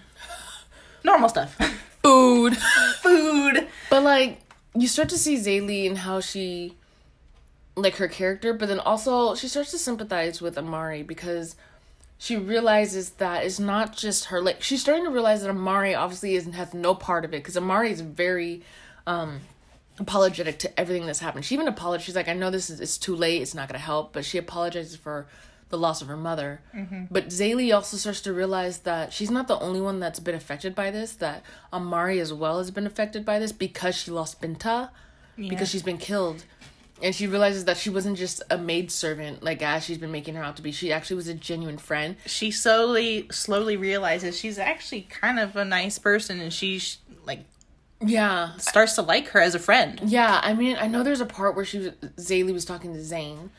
[1.03, 1.55] Normal stuff.
[2.03, 2.57] Food.
[3.01, 3.67] Food.
[3.89, 4.41] But like
[4.75, 6.75] you start to see Zélie and how she
[7.75, 11.55] like her character, but then also she starts to sympathize with Amari because
[12.17, 16.35] she realizes that it's not just her like she's starting to realize that Amari obviously
[16.35, 18.61] isn't has no part of it because Amari is very
[19.05, 19.41] um
[19.99, 21.45] apologetic to everything that's happened.
[21.45, 22.05] She even apologized.
[22.05, 23.41] She's like, I know this is it's too late.
[23.41, 25.27] It's not gonna help, but she apologizes for
[25.69, 26.61] the loss of her mother.
[26.75, 27.05] Mm-hmm.
[27.09, 30.75] But Zélie also starts to realize that she's not the only one that's been affected
[30.75, 31.13] by this.
[31.13, 31.43] That
[31.73, 34.89] Amari as well has been affected by this because she lost Binta,
[35.37, 36.45] because she's been killed.
[37.03, 40.35] And she realizes that she wasn't just a maid servant like as she's been making
[40.35, 40.71] her out to be.
[40.71, 42.15] She actually was a genuine friend.
[42.25, 47.39] She slowly, slowly realizes she's actually kind of a nice person, and she's like
[48.07, 49.99] Yeah, starts to like her as a friend.
[50.05, 51.87] Yeah, I mean, I know there's a part where she was
[52.17, 53.49] Zélie was talking to Tzain,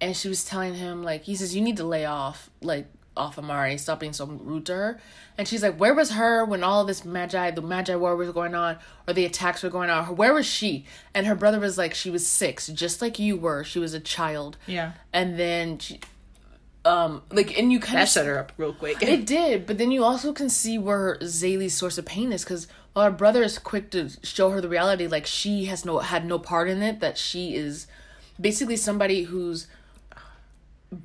[0.00, 2.86] and she was telling him like he says you need to lay off like
[3.16, 5.00] off Amari, stop being so rude to her.
[5.38, 8.56] And she's like, where was her when all this magi, the magi war was going
[8.56, 8.76] on,
[9.06, 10.16] or the attacks were going on?
[10.16, 10.84] Where was she?
[11.14, 13.62] And her brother was like, she was six, just like you were.
[13.62, 14.56] She was a child.
[14.66, 16.00] Yeah, And then she,
[16.84, 19.00] um, like, and you kind that of shut her up real quick.
[19.02, 22.66] it did, but then you also can see where Zélie's source of pain is because
[22.96, 26.38] her brother is quick to show her the reality, like she has no had no
[26.38, 27.86] part in it, that she is
[28.40, 29.66] basically somebody who's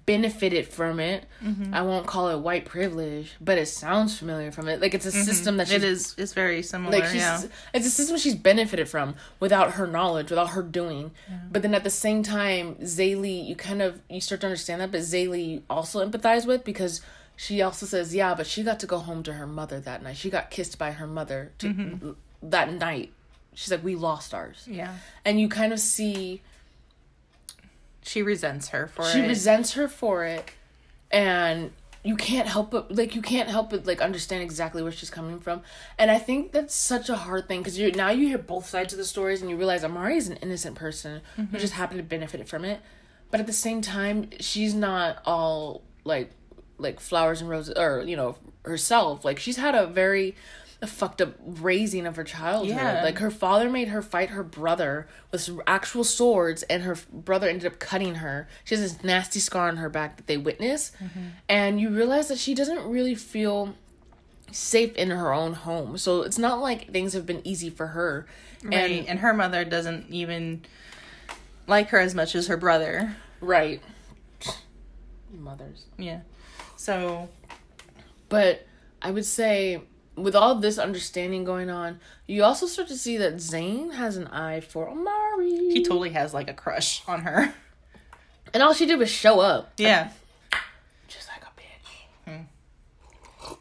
[0.05, 1.25] benefited from it.
[1.43, 1.73] Mm-hmm.
[1.73, 4.81] I won't call it white privilege, but it sounds familiar from it.
[4.81, 5.23] Like it's a mm-hmm.
[5.23, 6.15] system that she's it is.
[6.17, 6.91] It's very similar.
[6.91, 7.41] like she's yeah.
[7.73, 11.11] it's a system she's benefited from without her knowledge, without her doing.
[11.51, 14.91] But then at the same time, Zélie, you kind of you start to understand that,
[14.91, 17.01] but Zélie also empathize with because
[17.39, 20.17] she also says, yeah, but she got to go home to her mother that night.
[20.17, 22.11] She got kissed by her mother to, mm-hmm.
[22.43, 23.13] that night.
[23.53, 24.95] She's like, we lost ours, Yeah.
[25.23, 26.41] and you kind of see
[28.01, 29.21] She resents her for she it.
[29.21, 30.51] She resents her for it
[31.11, 31.71] and
[32.03, 35.39] you can't help but like you can't help but like understand exactly where she's coming
[35.39, 35.61] from
[35.97, 38.93] and i think that's such a hard thing because you now you hear both sides
[38.93, 41.57] of the stories and you realize amari is an innocent person who mm-hmm.
[41.57, 42.79] just happened to benefit from it
[43.31, 46.31] but at the same time she's not all like
[46.79, 49.23] like flowers and roses or you know herself.
[49.25, 50.35] Like she's had a very
[50.87, 52.69] fucked up raising of her childhood.
[52.77, 53.03] Yeah.
[53.03, 57.69] like her father made her fight her brother with actual swords and her brother ended
[57.71, 58.47] up cutting her.
[58.63, 60.93] She has this nasty scar on her back that they witness.
[61.03, 61.19] Mm-hmm.
[61.49, 63.75] And you realize that she doesn't really feel
[64.53, 65.97] safe in her own home.
[65.97, 68.25] So it's not like things have been easy for her.
[68.63, 68.73] Right.
[68.73, 70.61] and And, her mother doesn't even
[71.67, 73.17] like her as much as her brother.
[73.41, 73.81] right.
[75.31, 75.85] Mothers.
[75.97, 76.21] Yeah.
[76.79, 77.27] So
[78.29, 78.65] But
[79.01, 79.81] I would say,
[80.15, 84.27] with all this understanding going on, you also start to see that Tzain has an
[84.27, 85.73] eye for Amari.
[85.73, 87.53] he totally has like a crush on her.
[88.53, 89.73] and all she did was show up.
[89.75, 90.11] Yeah.
[91.09, 93.57] Just like a bitch.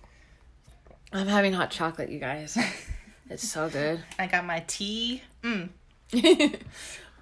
[1.12, 2.57] I'm having hot chocolate, you guys.
[3.29, 4.01] it's so good.
[4.16, 5.23] I got my tea.
[5.43, 5.71] Mm.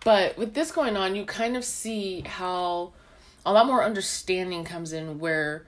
[0.04, 2.92] But with this going on, you kind of see how
[3.44, 5.66] a lot more understanding comes in where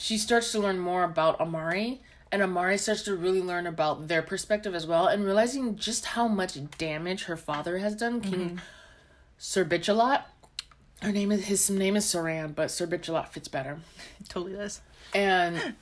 [0.00, 4.22] she starts to learn more about Amari and Amari starts to really learn about their
[4.22, 8.20] perspective as well and realizing just how much damage her father has done.
[8.20, 8.60] King
[9.38, 10.22] Sir Bitchalot.
[11.02, 13.80] Her name is his name is Saran, but Sir Bitchalot fits better.
[14.28, 14.80] totally does.
[15.14, 15.74] And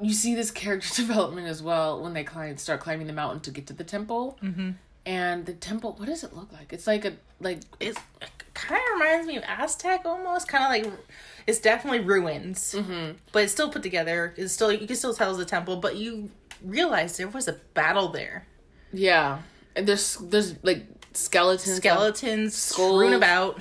[0.00, 3.50] you see this character development as well when they climb start climbing the mountain to
[3.50, 4.38] get to the temple.
[4.40, 4.70] Mm-hmm.
[5.04, 6.72] And the temple, what does it look like?
[6.72, 10.48] It's like a like It's, it kind of reminds me of Aztec almost.
[10.48, 10.98] Kind of like
[11.46, 13.12] it's definitely ruins, mm-hmm.
[13.32, 14.34] but it's still put together.
[14.36, 16.30] It's still you can still tell it's a temple, but you
[16.64, 18.46] realize there was a battle there.
[18.92, 19.38] yeah.
[19.76, 21.76] And there's there's like skeletons.
[21.76, 23.60] Skeletons strewn about,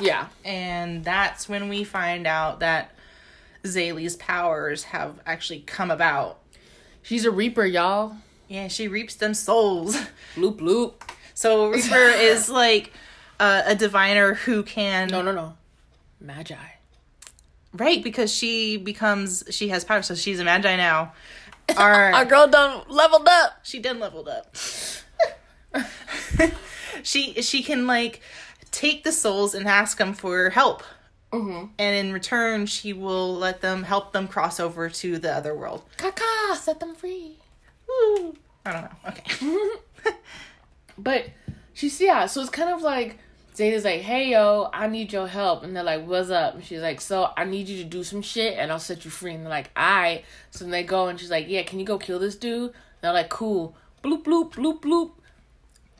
[0.00, 0.28] Yeah.
[0.44, 2.94] and that's when we find out that
[3.64, 6.38] Zélie's powers have actually come about.
[7.02, 8.16] She's a reaper, y'all.
[8.46, 9.96] Yeah, she reaps them souls.
[10.36, 11.10] Loop loop.
[11.34, 12.92] So Reaper is like
[13.42, 15.54] uh, a diviner who can No, no, no.
[16.24, 16.56] Maji.
[17.74, 21.12] right because she becomes she has power, so she's a maji now.
[21.76, 23.58] Our, Our girl done leveled up.
[23.64, 24.54] she done leveled up.
[27.02, 28.20] she she can like
[28.70, 30.82] take the souls and ask them for help,
[31.32, 31.66] Mm-hmm.
[31.78, 35.82] and in return she will let them help them cross over to the other world.
[35.96, 37.38] Kaka, set them free.
[37.88, 38.36] Woo!
[38.66, 38.96] I don't know.
[39.08, 40.14] Okay.
[40.98, 41.30] But
[41.72, 43.18] she's yeah, so it's kind of like
[43.62, 46.80] Zélie's like, "Hey yo, I need your help," and they're like, "What's up?" And she's
[46.80, 49.44] like, "So I need you to do some shit, and I'll set you free." And
[49.44, 52.18] they're like, "Alright." So then they go, and she's like, "Yeah, can you go kill
[52.18, 55.12] this dude?" And they're like, "Cool." Bloop bloop bloop bloop.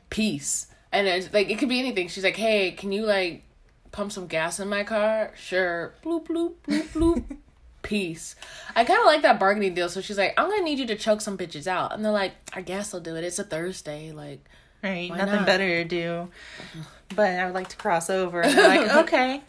[0.09, 0.67] Peace.
[0.91, 2.09] And it's like it could be anything.
[2.09, 3.43] She's like, "Hey, can you like
[3.91, 5.93] pump some gas in my car?" Sure.
[6.03, 7.37] Bloop bloop bloop bloop.
[7.81, 8.35] Peace.
[8.75, 9.89] I kind of like that bargaining deal.
[9.89, 12.33] So she's like, "I'm gonna need you to choke some bitches out," and they're like,
[12.51, 13.23] "I guess I'll do it.
[13.23, 14.43] It's a Thursday, like."
[14.83, 15.09] Right.
[15.09, 15.45] Nothing not?
[15.45, 16.29] better to do.
[17.15, 18.41] But I would like to cross over.
[18.41, 19.41] And they're like, okay.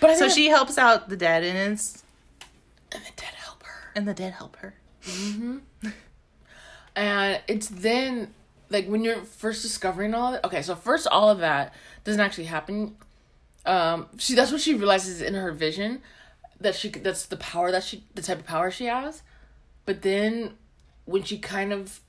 [0.00, 2.02] But I So she helps out the dead, and it's
[2.92, 3.90] and the dead help her.
[3.94, 4.74] and the dead help her.
[5.02, 5.58] Mm-hmm.
[6.96, 8.34] and it's then
[8.70, 10.40] like when you're first discovering all of it.
[10.44, 12.96] Okay, so first all of that doesn't actually happen.
[13.64, 16.02] Um, she that's what she realizes in her vision
[16.60, 19.22] that she that's the power that she the type of power she has.
[19.84, 20.54] But then
[21.04, 22.00] when she kind of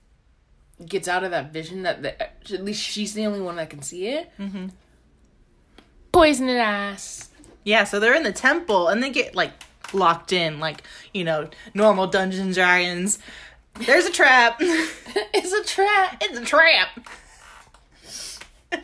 [0.85, 3.81] gets out of that vision that the, at least she's the only one that can
[3.81, 4.31] see it.
[4.39, 4.67] Mm-hmm.
[6.18, 7.30] Poisoned ass.
[7.63, 9.51] Yeah, so they're in the temple and they get like
[9.93, 10.82] locked in, like,
[11.13, 13.20] you know, normal Dungeons Dragons.
[13.76, 14.57] There's a trap.
[14.59, 16.18] it's a trap.
[16.20, 17.07] it's a trap.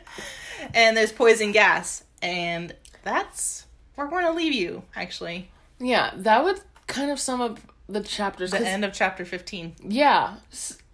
[0.76, 2.04] and there's poison gas.
[2.22, 3.66] And that's
[3.96, 5.50] where we're going to leave you, actually.
[5.80, 7.60] Yeah, that would kind of sum up
[7.90, 8.52] the chapters.
[8.52, 9.78] The end of chapter 15.
[9.88, 10.36] Yeah.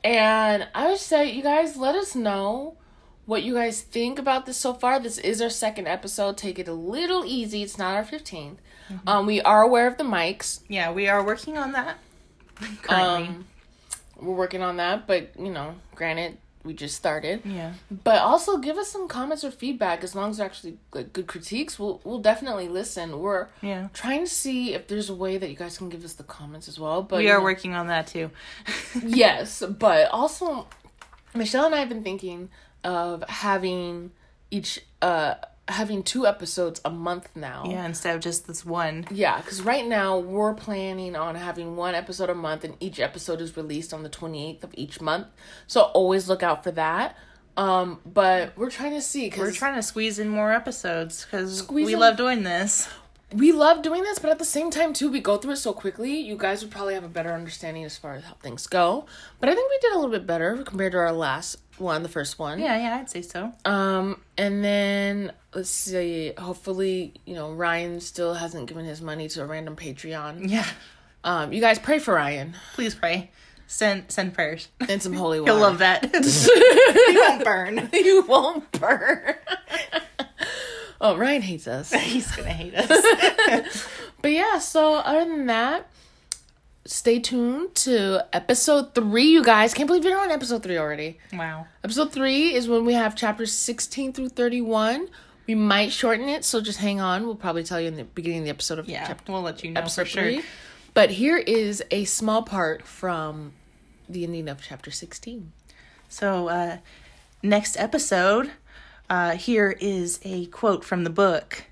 [0.06, 2.78] And I would say, you guys, let us know
[3.30, 4.99] what you guys think about this so far.
[4.99, 6.36] This is our second episode.
[6.36, 7.61] Take it a little easy.
[7.61, 8.57] It's not our 15th.
[9.05, 10.61] Um, we are aware of the mics.
[10.67, 11.97] Yeah, we are working on that
[12.82, 13.27] currently.
[13.27, 13.45] Um,
[14.19, 17.41] we're working on that, but, you know, granted, we just started.
[17.45, 17.73] yeah.
[18.03, 21.27] But also give us some comments or feedback as long as they're actually like, good
[21.27, 21.77] critiques.
[21.80, 23.19] We'll we'll definitely listen.
[23.19, 23.89] We're Yeah.
[23.93, 26.67] trying to see if there's a way that you guys can give us the comments
[26.67, 27.03] as well.
[27.03, 28.32] But We you are know- working on that too.
[29.05, 30.67] yes, but also
[31.36, 32.49] Michelle and I have been thinking
[32.84, 34.11] of having
[34.51, 35.36] each uh
[35.67, 37.63] having two episodes a month now.
[37.67, 39.05] yeah, instead of just this one.
[39.11, 43.39] Yeah, because right now we're planning on having one episode a month, and each episode
[43.39, 45.27] is released on the 28th of each month.
[45.67, 47.15] So always look out for that.
[47.55, 51.93] Um, but we're trying to see We're trying to squeeze in more episodes because we
[51.93, 52.88] in- love doing this.
[53.34, 55.73] We love doing this, but at the same time too, we go through it so
[55.73, 56.19] quickly.
[56.19, 59.05] You guys would probably have a better understanding as far as how things go.
[59.39, 62.09] But I think we did a little bit better compared to our last one, the
[62.09, 62.59] first one.
[62.59, 63.53] Yeah, yeah, I'd say so.
[63.65, 66.34] Um, and then let's see.
[66.38, 70.49] Hopefully, you know Ryan still hasn't given his money to a random Patreon.
[70.49, 70.65] Yeah.
[71.23, 73.30] Um, you guys pray for Ryan Please pray.
[73.67, 74.67] Send send prayers.
[74.80, 75.51] and some holy water.
[75.53, 76.09] He'll love that.
[76.13, 77.89] you won't burn.
[77.93, 79.36] you won't burn.
[81.02, 81.91] Oh, Ryan hates us.
[82.04, 83.88] He's gonna hate us.
[84.22, 85.89] But yeah, so other than that,
[86.86, 89.74] stay tuned to episode three, you guys.
[89.74, 91.20] Can't believe you're on episode three already.
[91.32, 91.68] wow.
[91.86, 95.08] Episode three is when we have chapters 16 through 31.
[95.47, 97.26] We might shorten it, so just hang on.
[97.26, 99.64] We'll probably tell you in the beginning of the episode of Yeah, chapter we'll let
[99.64, 100.24] you know episode for sure.
[100.24, 100.41] three.
[100.93, 103.54] But here is a small part from
[104.10, 105.54] the ending of chapter 16.
[106.10, 106.78] So, uh,
[107.41, 108.52] next episode,
[109.10, 111.64] uh, here is a quote from the book.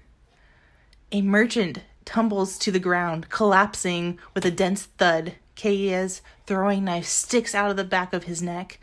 [1.11, 5.33] A merchant tumbles to the ground, collapsing with a dense thud.
[5.55, 8.79] Kaea's throwing knife sticks out of the back of his neck.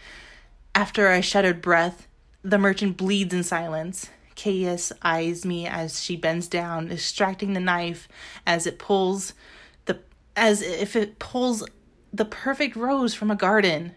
[0.75, 2.09] After a shuddered breath,
[2.43, 4.11] the merchant bleeds in silence.
[4.37, 8.09] Kaea eyes me as she bends down, extracting the knife
[8.47, 9.33] as it pulls
[9.87, 10.01] the
[10.37, 11.65] as if it pulls
[12.13, 13.95] the perfect rose from a garden.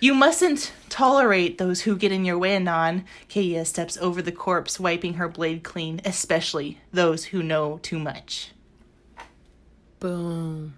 [0.00, 3.04] You mustn't tolerate those who get in your way Inan.
[3.28, 8.52] Kaea steps over the corpse, wiping her blade clean, especially those who know too much.
[9.98, 10.74] Boom.